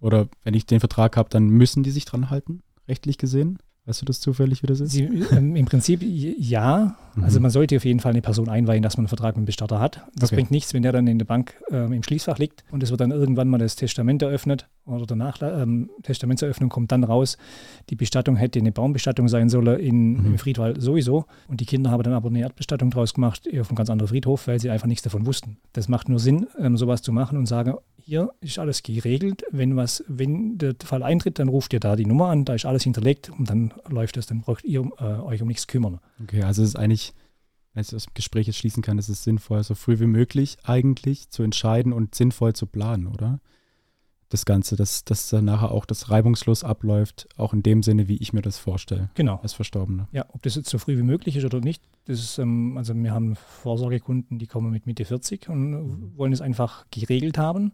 Oder 0.00 0.28
wenn 0.42 0.54
ich 0.54 0.66
den 0.66 0.80
Vertrag 0.80 1.16
habe, 1.16 1.28
dann 1.28 1.48
müssen 1.48 1.82
die 1.82 1.90
sich 1.90 2.04
dran 2.04 2.30
halten, 2.30 2.62
rechtlich 2.88 3.18
gesehen? 3.18 3.58
Weißt 3.86 4.02
du 4.02 4.04
das 4.04 4.18
zufällig, 4.18 4.64
wie 4.64 4.66
das 4.66 4.80
ist? 4.80 4.90
Sie, 4.90 5.04
ähm, 5.04 5.54
Im 5.54 5.64
Prinzip 5.64 6.02
ja. 6.02 6.96
Mhm. 7.14 7.22
Also 7.22 7.38
man 7.38 7.52
sollte 7.52 7.76
auf 7.76 7.84
jeden 7.84 8.00
Fall 8.00 8.12
eine 8.12 8.20
Person 8.20 8.48
einweihen, 8.48 8.82
dass 8.82 8.96
man 8.96 9.02
einen 9.02 9.08
Vertrag 9.08 9.36
mit 9.36 9.44
dem 9.44 9.46
Bestatter 9.46 9.78
hat. 9.78 10.02
Das 10.16 10.30
okay. 10.30 10.36
bringt 10.36 10.50
nichts, 10.50 10.74
wenn 10.74 10.82
der 10.82 10.90
dann 10.90 11.06
in 11.06 11.18
der 11.18 11.24
Bank 11.24 11.54
ähm, 11.70 11.92
im 11.92 12.02
Schließfach 12.02 12.38
liegt 12.38 12.64
und 12.72 12.82
es 12.82 12.90
wird 12.90 13.00
dann 13.00 13.12
irgendwann 13.12 13.48
mal 13.48 13.58
das 13.58 13.76
Testament 13.76 14.22
eröffnet 14.22 14.68
oder 14.86 15.06
danach 15.06 15.40
ähm, 15.40 15.90
Testamentseröffnung 16.02 16.68
kommt 16.68 16.90
dann 16.90 17.04
raus. 17.04 17.38
Die 17.88 17.94
Bestattung 17.94 18.34
hätte 18.34 18.58
eine 18.58 18.72
Baumbestattung 18.72 19.28
sein 19.28 19.48
sollen 19.48 19.78
in, 19.78 20.14
mhm. 20.14 20.26
im 20.26 20.38
Friedwald 20.38 20.82
sowieso 20.82 21.26
und 21.46 21.60
die 21.60 21.66
Kinder 21.66 21.92
haben 21.92 22.02
dann 22.02 22.12
aber 22.12 22.28
eine 22.28 22.40
Erdbestattung 22.40 22.90
draus 22.90 23.14
gemacht 23.14 23.48
auf 23.48 23.68
einem 23.68 23.76
ganz 23.76 23.88
anderen 23.88 24.08
Friedhof, 24.08 24.48
weil 24.48 24.58
sie 24.58 24.70
einfach 24.70 24.88
nichts 24.88 25.04
davon 25.04 25.26
wussten. 25.26 25.58
Das 25.74 25.88
macht 25.88 26.08
nur 26.08 26.18
Sinn, 26.18 26.48
ähm, 26.58 26.76
sowas 26.76 27.02
zu 27.02 27.12
machen 27.12 27.38
und 27.38 27.46
sagen, 27.46 27.74
hier 28.06 28.30
ist 28.40 28.58
alles 28.58 28.82
geregelt. 28.84 29.44
Wenn 29.50 29.76
was, 29.76 30.04
wenn 30.06 30.58
der 30.58 30.76
Fall 30.84 31.02
eintritt, 31.02 31.38
dann 31.40 31.48
ruft 31.48 31.72
ihr 31.72 31.80
da 31.80 31.96
die 31.96 32.06
Nummer 32.06 32.28
an, 32.28 32.44
da 32.44 32.54
ist 32.54 32.64
alles 32.64 32.84
hinterlegt 32.84 33.30
und 33.30 33.50
dann 33.50 33.74
läuft 33.88 34.16
es, 34.16 34.26
dann 34.26 34.42
braucht 34.42 34.64
ihr 34.64 34.88
äh, 34.98 35.04
euch 35.04 35.42
um 35.42 35.48
nichts 35.48 35.66
kümmern. 35.66 35.98
Okay, 36.22 36.42
also 36.42 36.62
es 36.62 36.70
ist 36.70 36.76
eigentlich, 36.76 37.14
wenn 37.74 37.80
ich 37.80 37.88
das 37.88 38.06
Gespräch 38.14 38.46
jetzt 38.46 38.58
schließen 38.58 38.82
kann, 38.82 38.98
ist 38.98 39.08
es 39.08 39.24
sinnvoll, 39.24 39.62
so 39.64 39.74
früh 39.74 39.98
wie 39.98 40.06
möglich 40.06 40.56
eigentlich 40.62 41.30
zu 41.30 41.42
entscheiden 41.42 41.92
und 41.92 42.14
sinnvoll 42.14 42.52
zu 42.52 42.66
planen, 42.66 43.08
oder? 43.08 43.40
das 44.28 44.44
Ganze, 44.44 44.76
dass, 44.76 45.04
dass 45.04 45.28
dann 45.28 45.44
nachher 45.44 45.70
auch 45.70 45.86
das 45.86 46.10
reibungslos 46.10 46.64
abläuft, 46.64 47.28
auch 47.36 47.52
in 47.52 47.62
dem 47.62 47.82
Sinne, 47.82 48.08
wie 48.08 48.16
ich 48.16 48.32
mir 48.32 48.42
das 48.42 48.58
vorstelle. 48.58 49.10
Genau. 49.14 49.38
Als 49.42 49.52
Verstorbene. 49.52 50.08
Ja, 50.12 50.26
ob 50.32 50.42
das 50.42 50.56
jetzt 50.56 50.68
so 50.68 50.78
früh 50.78 50.96
wie 50.98 51.02
möglich 51.02 51.36
ist 51.36 51.44
oder 51.44 51.60
nicht, 51.60 51.82
das 52.06 52.18
ist, 52.20 52.38
ähm, 52.38 52.76
also 52.76 52.94
wir 52.94 53.12
haben 53.12 53.36
Vorsorgekunden, 53.36 54.38
die 54.38 54.46
kommen 54.46 54.70
mit 54.70 54.86
Mitte 54.86 55.04
40 55.04 55.48
und 55.48 55.70
mhm. 55.70 56.12
wollen 56.16 56.32
es 56.32 56.40
einfach 56.40 56.86
geregelt 56.90 57.38
haben, 57.38 57.72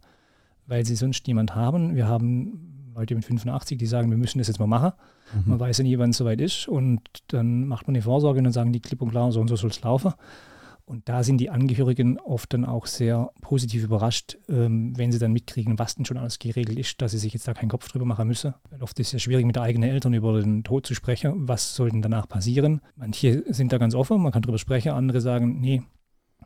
weil 0.67 0.85
sie 0.85 0.97
sonst 0.97 1.27
niemand 1.27 1.55
haben. 1.55 1.95
Wir 1.95 2.09
haben 2.09 2.93
Leute 2.95 3.15
mit 3.15 3.25
85, 3.25 3.79
die 3.79 3.87
sagen, 3.87 4.11
wir 4.11 4.17
müssen 4.17 4.39
das 4.39 4.49
jetzt 4.49 4.59
mal 4.59 4.67
machen. 4.67 4.93
Mhm. 5.35 5.51
Man 5.51 5.61
weiß 5.61 5.79
ja 5.79 5.85
nie, 5.85 5.99
wann 5.99 6.11
es 6.11 6.19
soweit 6.19 6.41
ist 6.41 6.69
und 6.69 7.01
dann 7.29 7.67
macht 7.67 7.87
man 7.87 7.97
eine 7.97 8.03
Vorsorge 8.03 8.39
und 8.39 8.45
dann 8.45 8.53
sagen 8.53 8.73
die 8.73 8.81
klipp 8.81 9.03
und 9.03 9.11
klar, 9.11 9.33
so 9.33 9.41
und 9.41 9.49
so 9.49 9.57
soll 9.57 9.71
es 9.71 9.83
laufen. 9.83 10.13
Und 10.85 11.09
da 11.09 11.23
sind 11.23 11.39
die 11.39 11.49
Angehörigen 11.49 12.19
oft 12.19 12.53
dann 12.53 12.65
auch 12.65 12.87
sehr 12.87 13.31
positiv 13.41 13.85
überrascht, 13.85 14.37
ähm, 14.49 14.93
wenn 14.97 15.13
sie 15.13 15.19
dann 15.19 15.33
mitkriegen, 15.33 15.79
was 15.79 15.95
denn 15.95 16.05
schon 16.05 16.17
alles 16.17 16.39
geregelt 16.39 16.79
ist, 16.79 17.01
dass 17.01 17.13
sie 17.13 17.19
sich 17.19 17.33
jetzt 17.33 17.47
da 17.47 17.55
keinen 17.55 17.69
Kopf 17.69 17.89
drüber 17.89 18.05
machen 18.05 18.27
müssen. 18.27 18.55
Weil 18.69 18.83
oft 18.83 18.99
ist 18.99 19.07
es 19.09 19.13
ja 19.13 19.19
schwierig, 19.21 19.47
mit 19.47 19.57
eigenen 19.57 19.89
Eltern 19.89 20.13
über 20.13 20.41
den 20.41 20.65
Tod 20.65 20.85
zu 20.85 20.95
sprechen. 20.95 21.49
Was 21.49 21.77
soll 21.77 21.91
denn 21.91 22.03
danach 22.03 22.29
passieren? 22.29 22.81
Manche 22.97 23.45
sind 23.49 23.73
da 23.73 23.79
ganz 23.79 23.95
offen, 23.95 24.21
man 24.21 24.33
kann 24.33 24.43
drüber 24.43 24.59
sprechen, 24.59 24.91
andere 24.91 25.21
sagen, 25.21 25.61
nee, 25.61 25.83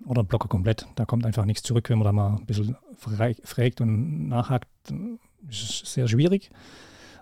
oder 0.05 0.25
blocken 0.25 0.49
komplett. 0.49 0.87
Da 0.95 1.05
kommt 1.05 1.27
einfach 1.27 1.45
nichts 1.45 1.63
zurück, 1.63 1.89
wenn 1.91 1.99
man 1.99 2.05
da 2.05 2.13
mal 2.13 2.37
ein 2.37 2.47
bisschen 2.47 2.77
fragt 2.97 3.81
und 3.81 4.29
nachhakt. 4.29 4.69
Das 5.43 5.63
ist 5.63 5.87
sehr 5.87 6.09
schwierig. 6.09 6.51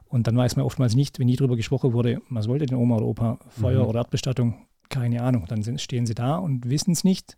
Und 0.06 0.26
dann 0.26 0.36
weiß 0.36 0.56
man 0.56 0.64
oftmals 0.64 0.94
nicht, 0.94 1.18
wenn 1.18 1.26
nie 1.26 1.36
drüber 1.36 1.56
gesprochen 1.56 1.92
wurde, 1.92 2.20
was 2.30 2.48
wollte 2.48 2.66
denn 2.66 2.78
Oma 2.78 2.96
oder 2.96 3.06
Opa, 3.06 3.38
Feuer 3.48 3.82
mhm. 3.82 3.88
oder 3.88 4.00
Erdbestattung, 4.00 4.66
keine 4.88 5.22
Ahnung. 5.22 5.46
Dann 5.48 5.62
sind, 5.62 5.80
stehen 5.80 6.06
sie 6.06 6.14
da 6.14 6.36
und 6.36 6.68
wissen 6.68 6.92
es 6.92 7.04
nicht. 7.04 7.36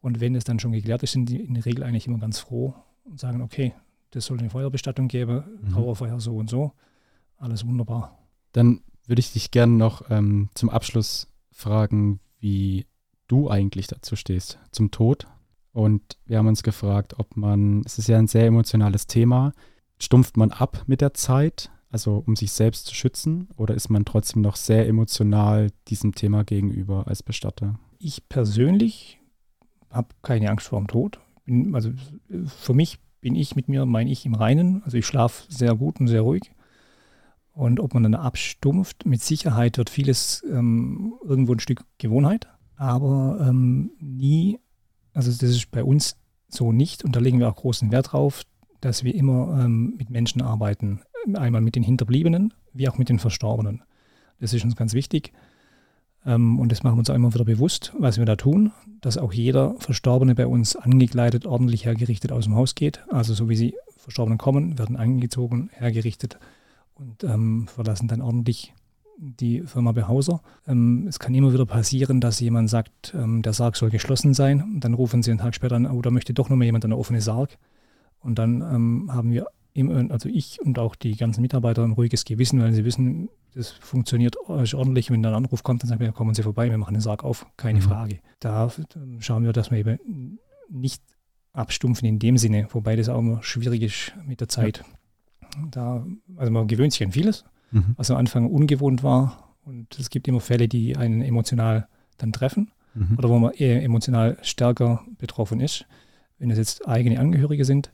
Und 0.00 0.20
wenn 0.20 0.34
es 0.34 0.44
dann 0.44 0.58
schon 0.58 0.72
geklärt 0.72 1.02
ist, 1.04 1.12
sind 1.12 1.28
die 1.28 1.40
in 1.40 1.54
der 1.54 1.64
Regel 1.64 1.84
eigentlich 1.84 2.08
immer 2.08 2.18
ganz 2.18 2.40
froh 2.40 2.74
und 3.04 3.20
sagen, 3.20 3.40
okay, 3.40 3.74
das 4.10 4.26
soll 4.26 4.38
eine 4.38 4.50
Feuerbestattung 4.50 5.08
geben, 5.08 5.44
mhm. 5.62 5.72
Trauerfeuer 5.72 6.18
so 6.18 6.36
und 6.36 6.50
so. 6.50 6.72
Alles 7.36 7.66
wunderbar. 7.66 8.18
Dann 8.52 8.80
würde 9.06 9.20
ich 9.20 9.32
dich 9.32 9.50
gerne 9.50 9.74
noch 9.74 10.10
ähm, 10.10 10.50
zum 10.54 10.70
Abschluss 10.70 11.28
fragen, 11.50 12.20
wie 12.38 12.86
du 13.32 13.50
eigentlich 13.50 13.86
dazu 13.86 14.16
stehst, 14.16 14.58
zum 14.70 14.90
Tod. 14.90 15.26
Und 15.72 16.02
wir 16.26 16.38
haben 16.38 16.48
uns 16.48 16.62
gefragt, 16.62 17.18
ob 17.18 17.36
man, 17.36 17.82
es 17.84 17.98
ist 17.98 18.08
ja 18.08 18.18
ein 18.18 18.28
sehr 18.28 18.46
emotionales 18.46 19.06
Thema, 19.06 19.52
stumpft 19.98 20.36
man 20.36 20.50
ab 20.50 20.84
mit 20.86 21.00
der 21.00 21.14
Zeit? 21.14 21.70
also 21.92 22.24
um 22.26 22.34
sich 22.34 22.50
selbst 22.52 22.86
zu 22.86 22.94
schützen? 22.94 23.48
Oder 23.56 23.74
ist 23.74 23.90
man 23.90 24.04
trotzdem 24.04 24.42
noch 24.42 24.56
sehr 24.56 24.88
emotional 24.88 25.68
diesem 25.88 26.14
Thema 26.14 26.42
gegenüber 26.42 27.06
als 27.06 27.22
Bestatter? 27.22 27.78
Ich 27.98 28.28
persönlich 28.28 29.20
habe 29.90 30.08
keine 30.22 30.50
Angst 30.50 30.68
vor 30.68 30.80
dem 30.80 30.88
Tod. 30.88 31.20
Bin, 31.44 31.74
also 31.74 31.92
für 32.46 32.74
mich 32.74 32.98
bin 33.20 33.36
ich 33.36 33.54
mit 33.54 33.68
mir, 33.68 33.84
meine 33.84 34.10
ich, 34.10 34.24
im 34.24 34.34
Reinen. 34.34 34.82
Also 34.84 34.96
ich 34.96 35.06
schlafe 35.06 35.44
sehr 35.48 35.76
gut 35.76 36.00
und 36.00 36.08
sehr 36.08 36.22
ruhig. 36.22 36.50
Und 37.52 37.78
ob 37.78 37.92
man 37.92 38.02
dann 38.02 38.14
abstumpft, 38.14 39.04
mit 39.04 39.20
Sicherheit 39.20 39.76
wird 39.76 39.90
vieles 39.90 40.42
ähm, 40.50 41.14
irgendwo 41.22 41.52
ein 41.52 41.60
Stück 41.60 41.84
Gewohnheit, 41.98 42.48
aber 42.76 43.46
ähm, 43.48 43.92
nie, 44.00 44.58
also 45.14 45.30
das 45.30 45.42
ist 45.42 45.70
bei 45.70 45.84
uns 45.84 46.16
so 46.48 46.72
nicht 46.72 47.04
und 47.04 47.16
da 47.16 47.20
legen 47.20 47.38
wir 47.38 47.48
auch 47.48 47.56
großen 47.56 47.90
Wert 47.90 48.12
drauf, 48.12 48.42
dass 48.80 49.04
wir 49.04 49.14
immer 49.14 49.64
ähm, 49.64 49.94
mit 49.96 50.10
Menschen 50.10 50.42
arbeiten, 50.42 51.00
einmal 51.34 51.60
mit 51.60 51.76
den 51.76 51.82
Hinterbliebenen 51.82 52.52
wie 52.72 52.88
auch 52.88 52.98
mit 52.98 53.08
den 53.08 53.18
Verstorbenen. 53.18 53.82
Das 54.40 54.52
ist 54.52 54.64
uns 54.64 54.76
ganz 54.76 54.94
wichtig. 54.94 55.32
Ähm, 56.24 56.58
und 56.58 56.70
das 56.70 56.82
machen 56.82 56.96
wir 56.96 57.00
uns 57.00 57.10
auch 57.10 57.14
immer 57.14 57.34
wieder 57.34 57.44
bewusst, 57.44 57.92
was 57.98 58.18
wir 58.18 58.24
da 58.24 58.36
tun, 58.36 58.72
dass 59.00 59.18
auch 59.18 59.32
jeder 59.32 59.74
Verstorbene 59.78 60.34
bei 60.34 60.46
uns 60.46 60.76
angekleidet, 60.76 61.46
ordentlich 61.46 61.84
hergerichtet 61.84 62.32
aus 62.32 62.44
dem 62.44 62.54
Haus 62.54 62.74
geht. 62.74 63.02
Also 63.10 63.34
so 63.34 63.48
wie 63.48 63.56
sie 63.56 63.74
Verstorbenen 63.96 64.38
kommen, 64.38 64.78
werden 64.78 64.96
angezogen, 64.96 65.70
hergerichtet 65.72 66.38
und 66.94 67.24
ähm, 67.24 67.66
verlassen 67.68 68.08
dann 68.08 68.20
ordentlich 68.20 68.74
die 69.18 69.62
Firma 69.62 69.92
Behauser. 69.92 70.40
Ähm, 70.66 71.06
es 71.08 71.18
kann 71.18 71.34
immer 71.34 71.52
wieder 71.52 71.66
passieren, 71.66 72.20
dass 72.20 72.40
jemand 72.40 72.70
sagt, 72.70 73.14
ähm, 73.14 73.42
der 73.42 73.52
Sarg 73.52 73.76
soll 73.76 73.90
geschlossen 73.90 74.34
sein. 74.34 74.62
Und 74.62 74.80
dann 74.84 74.94
rufen 74.94 75.22
sie 75.22 75.30
einen 75.30 75.40
Tag 75.40 75.54
später 75.54 75.76
an, 75.76 75.86
oh, 75.86 76.02
da 76.02 76.10
möchte 76.10 76.34
doch 76.34 76.48
noch 76.48 76.56
mal 76.56 76.64
jemand 76.64 76.84
eine 76.84 76.96
offene 76.96 77.20
Sarg. 77.20 77.58
Und 78.20 78.38
dann 78.38 78.62
ähm, 78.62 79.10
haben 79.12 79.30
wir 79.32 79.46
also 80.10 80.28
ich 80.28 80.60
und 80.60 80.78
auch 80.78 80.94
die 80.94 81.16
ganzen 81.16 81.40
Mitarbeiter 81.40 81.82
ein 81.82 81.92
ruhiges 81.92 82.24
Gewissen, 82.24 82.60
weil 82.60 82.72
sie 82.72 82.84
wissen, 82.84 83.30
das 83.54 83.70
funktioniert 83.70 84.36
ordentlich. 84.46 85.10
Wenn 85.10 85.22
dann 85.22 85.32
ein 85.32 85.44
Anruf 85.44 85.62
kommt, 85.62 85.82
dann 85.82 85.88
sagen 85.88 86.00
wir, 86.00 86.12
kommen 86.12 86.34
Sie 86.34 86.42
vorbei, 86.42 86.70
wir 86.70 86.78
machen 86.78 86.94
den 86.94 87.00
Sarg 87.00 87.24
auf, 87.24 87.46
keine 87.56 87.78
mhm. 87.78 87.82
Frage. 87.82 88.18
Da 88.38 88.70
schauen 89.20 89.44
wir, 89.44 89.52
dass 89.52 89.70
wir 89.70 89.78
eben 89.78 90.38
nicht 90.68 91.02
abstumpfen 91.52 92.06
in 92.06 92.18
dem 92.18 92.38
Sinne, 92.38 92.68
wobei 92.70 92.96
das 92.96 93.08
auch 93.08 93.18
immer 93.18 93.42
schwierig 93.42 93.82
ist 93.82 94.12
mit 94.26 94.40
der 94.40 94.48
Zeit. 94.48 94.78
Ja. 94.78 95.66
Da, 95.70 96.06
also 96.36 96.50
man 96.50 96.66
gewöhnt 96.66 96.92
sich 96.92 97.04
an 97.04 97.12
vieles, 97.12 97.44
mhm. 97.72 97.94
was 97.96 98.10
am 98.10 98.16
Anfang 98.16 98.46
ungewohnt 98.50 99.02
war. 99.02 99.54
Und 99.64 99.98
es 99.98 100.10
gibt 100.10 100.28
immer 100.28 100.40
Fälle, 100.40 100.68
die 100.68 100.96
einen 100.96 101.22
emotional 101.22 101.88
dann 102.18 102.32
treffen 102.32 102.70
mhm. 102.94 103.18
oder 103.18 103.28
wo 103.28 103.38
man 103.38 103.52
eher 103.52 103.82
emotional 103.82 104.38
stärker 104.42 105.04
betroffen 105.18 105.60
ist. 105.60 105.86
Wenn 106.38 106.50
es 106.50 106.58
jetzt 106.58 106.86
eigene 106.88 107.20
Angehörige 107.20 107.64
sind, 107.64 107.92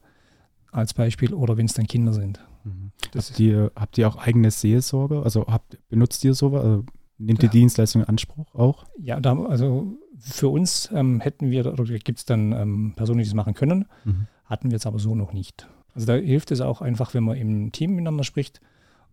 als 0.70 0.94
Beispiel 0.94 1.34
oder 1.34 1.56
wenn 1.56 1.66
es 1.66 1.74
dann 1.74 1.86
Kinder 1.86 2.12
sind. 2.12 2.40
Mhm. 2.64 2.92
Habt, 3.14 3.40
ihr, 3.40 3.72
habt 3.74 3.98
ihr 3.98 4.08
auch 4.08 4.16
eigene 4.16 4.50
Seelsorge? 4.50 5.22
Also 5.22 5.46
habt, 5.46 5.78
benutzt 5.88 6.24
ihr 6.24 6.34
sowas? 6.34 6.64
Also 6.64 6.84
nehmt 7.18 7.42
ihr 7.42 7.46
ja. 7.46 7.52
Dienstleistungen 7.52 8.04
in 8.04 8.08
Anspruch 8.08 8.54
auch? 8.54 8.86
Ja, 8.98 9.20
da, 9.20 9.38
also 9.44 9.98
für 10.18 10.48
uns 10.48 10.90
ähm, 10.92 11.20
hätten 11.20 11.50
wir, 11.50 11.66
oder 11.66 11.84
gibt 11.84 12.18
es 12.18 12.24
dann 12.24 12.52
ähm, 12.52 12.92
Personen, 12.96 13.18
die 13.18 13.24
das 13.24 13.34
machen 13.34 13.54
können, 13.54 13.86
mhm. 14.04 14.26
hatten 14.44 14.70
wir 14.70 14.76
jetzt 14.76 14.86
aber 14.86 14.98
so 14.98 15.14
noch 15.14 15.32
nicht. 15.32 15.68
Also 15.94 16.06
da 16.06 16.14
hilft 16.14 16.50
es 16.50 16.60
auch 16.60 16.80
einfach, 16.80 17.14
wenn 17.14 17.24
man 17.24 17.36
im 17.36 17.72
Team 17.72 17.92
miteinander 17.92 18.24
spricht 18.24 18.60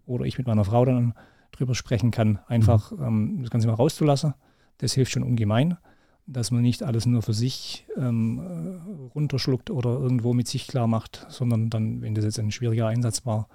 oder 0.05 0.25
ich 0.25 0.37
mit 0.37 0.47
meiner 0.47 0.65
Frau 0.65 0.85
dann 0.85 1.13
drüber 1.51 1.75
sprechen 1.75 2.11
kann, 2.11 2.39
einfach 2.47 2.91
mhm. 2.91 3.03
ähm, 3.03 3.37
das 3.41 3.49
Ganze 3.49 3.67
mal 3.67 3.73
rauszulassen. 3.73 4.33
Das 4.77 4.93
hilft 4.93 5.11
schon 5.11 5.23
ungemein 5.23 5.77
dass 6.27 6.51
man 6.51 6.61
nicht 6.61 6.83
alles 6.83 7.05
nur 7.05 7.21
für 7.21 7.33
sich 7.33 7.85
ähm, 7.95 8.39
äh, 8.39 9.09
runterschluckt 9.13 9.69
oder 9.69 9.91
irgendwo 9.91 10.33
mit 10.33 10.47
sich 10.47 10.67
klar 10.67 10.87
macht, 10.87 11.25
sondern 11.29 11.69
dann, 11.69 12.01
wenn 12.01 12.15
das 12.15 12.25
jetzt 12.25 12.39
ein 12.39 12.51
schwieriger 12.51 12.87
Einsatz 12.87 13.25
war, 13.25 13.47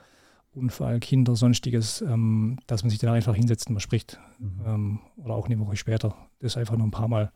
Unfall, 0.53 1.01
Kinder, 1.01 1.37
sonstiges, 1.37 2.01
ähm, 2.01 2.59
dass 2.67 2.83
man 2.83 2.91
sich 2.91 2.99
dann 2.99 3.15
einfach 3.15 3.35
hinsetzt 3.35 3.69
und 3.69 3.75
man 3.75 3.81
spricht. 3.81 4.19
Mhm. 4.39 4.61
Ähm, 4.65 5.01
oder 5.17 5.35
auch 5.35 5.47
eine 5.47 5.59
Woche 5.59 5.77
später, 5.77 6.17
das 6.41 6.57
einfach 6.57 6.77
noch 6.77 6.85
ein 6.85 6.91
paar 6.91 7.09
Mal 7.09 7.33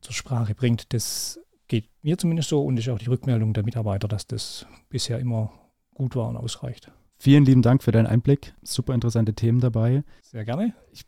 zur 0.00 0.14
Sprache 0.14 0.54
bringt. 0.54 0.92
Das 0.92 1.40
geht 1.68 1.88
mir 2.02 2.18
zumindest 2.18 2.48
so 2.48 2.64
und 2.64 2.78
ist 2.78 2.88
auch 2.88 2.98
die 2.98 3.08
Rückmeldung 3.08 3.52
der 3.52 3.64
Mitarbeiter, 3.64 4.08
dass 4.08 4.26
das 4.26 4.66
bisher 4.88 5.18
immer 5.18 5.52
gut 5.94 6.16
war 6.16 6.28
und 6.28 6.36
ausreicht. 6.36 6.90
Vielen 7.22 7.44
lieben 7.44 7.60
Dank 7.60 7.82
für 7.82 7.92
deinen 7.92 8.06
Einblick. 8.06 8.54
Super 8.62 8.94
interessante 8.94 9.34
Themen 9.34 9.60
dabei. 9.60 10.04
Sehr 10.22 10.46
gerne. 10.46 10.72
Ich 10.90 11.04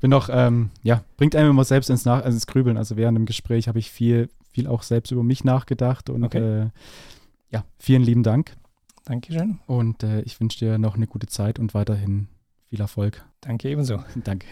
bin 0.00 0.08
noch, 0.08 0.30
ähm, 0.32 0.70
ja, 0.82 1.04
bringt 1.18 1.36
einem 1.36 1.50
immer 1.50 1.64
selbst 1.64 1.90
ins, 1.90 2.06
Nach 2.06 2.22
also 2.22 2.34
ins 2.34 2.46
Grübeln. 2.46 2.78
Also 2.78 2.96
während 2.96 3.18
dem 3.18 3.26
Gespräch 3.26 3.68
habe 3.68 3.78
ich 3.78 3.90
viel, 3.90 4.30
viel 4.50 4.66
auch 4.66 4.82
selbst 4.82 5.10
über 5.10 5.22
mich 5.22 5.44
nachgedacht 5.44 6.08
und 6.08 6.24
okay. 6.24 6.38
äh, 6.38 6.70
ja, 7.50 7.66
vielen 7.78 8.02
lieben 8.02 8.22
Dank. 8.22 8.56
Dankeschön. 9.04 9.60
Und 9.66 10.02
äh, 10.02 10.22
ich 10.22 10.40
wünsche 10.40 10.58
dir 10.58 10.78
noch 10.78 10.96
eine 10.96 11.06
gute 11.06 11.26
Zeit 11.26 11.58
und 11.58 11.74
weiterhin 11.74 12.28
viel 12.70 12.80
Erfolg. 12.80 13.22
Danke 13.42 13.68
ebenso. 13.68 14.02
Danke. 14.24 14.46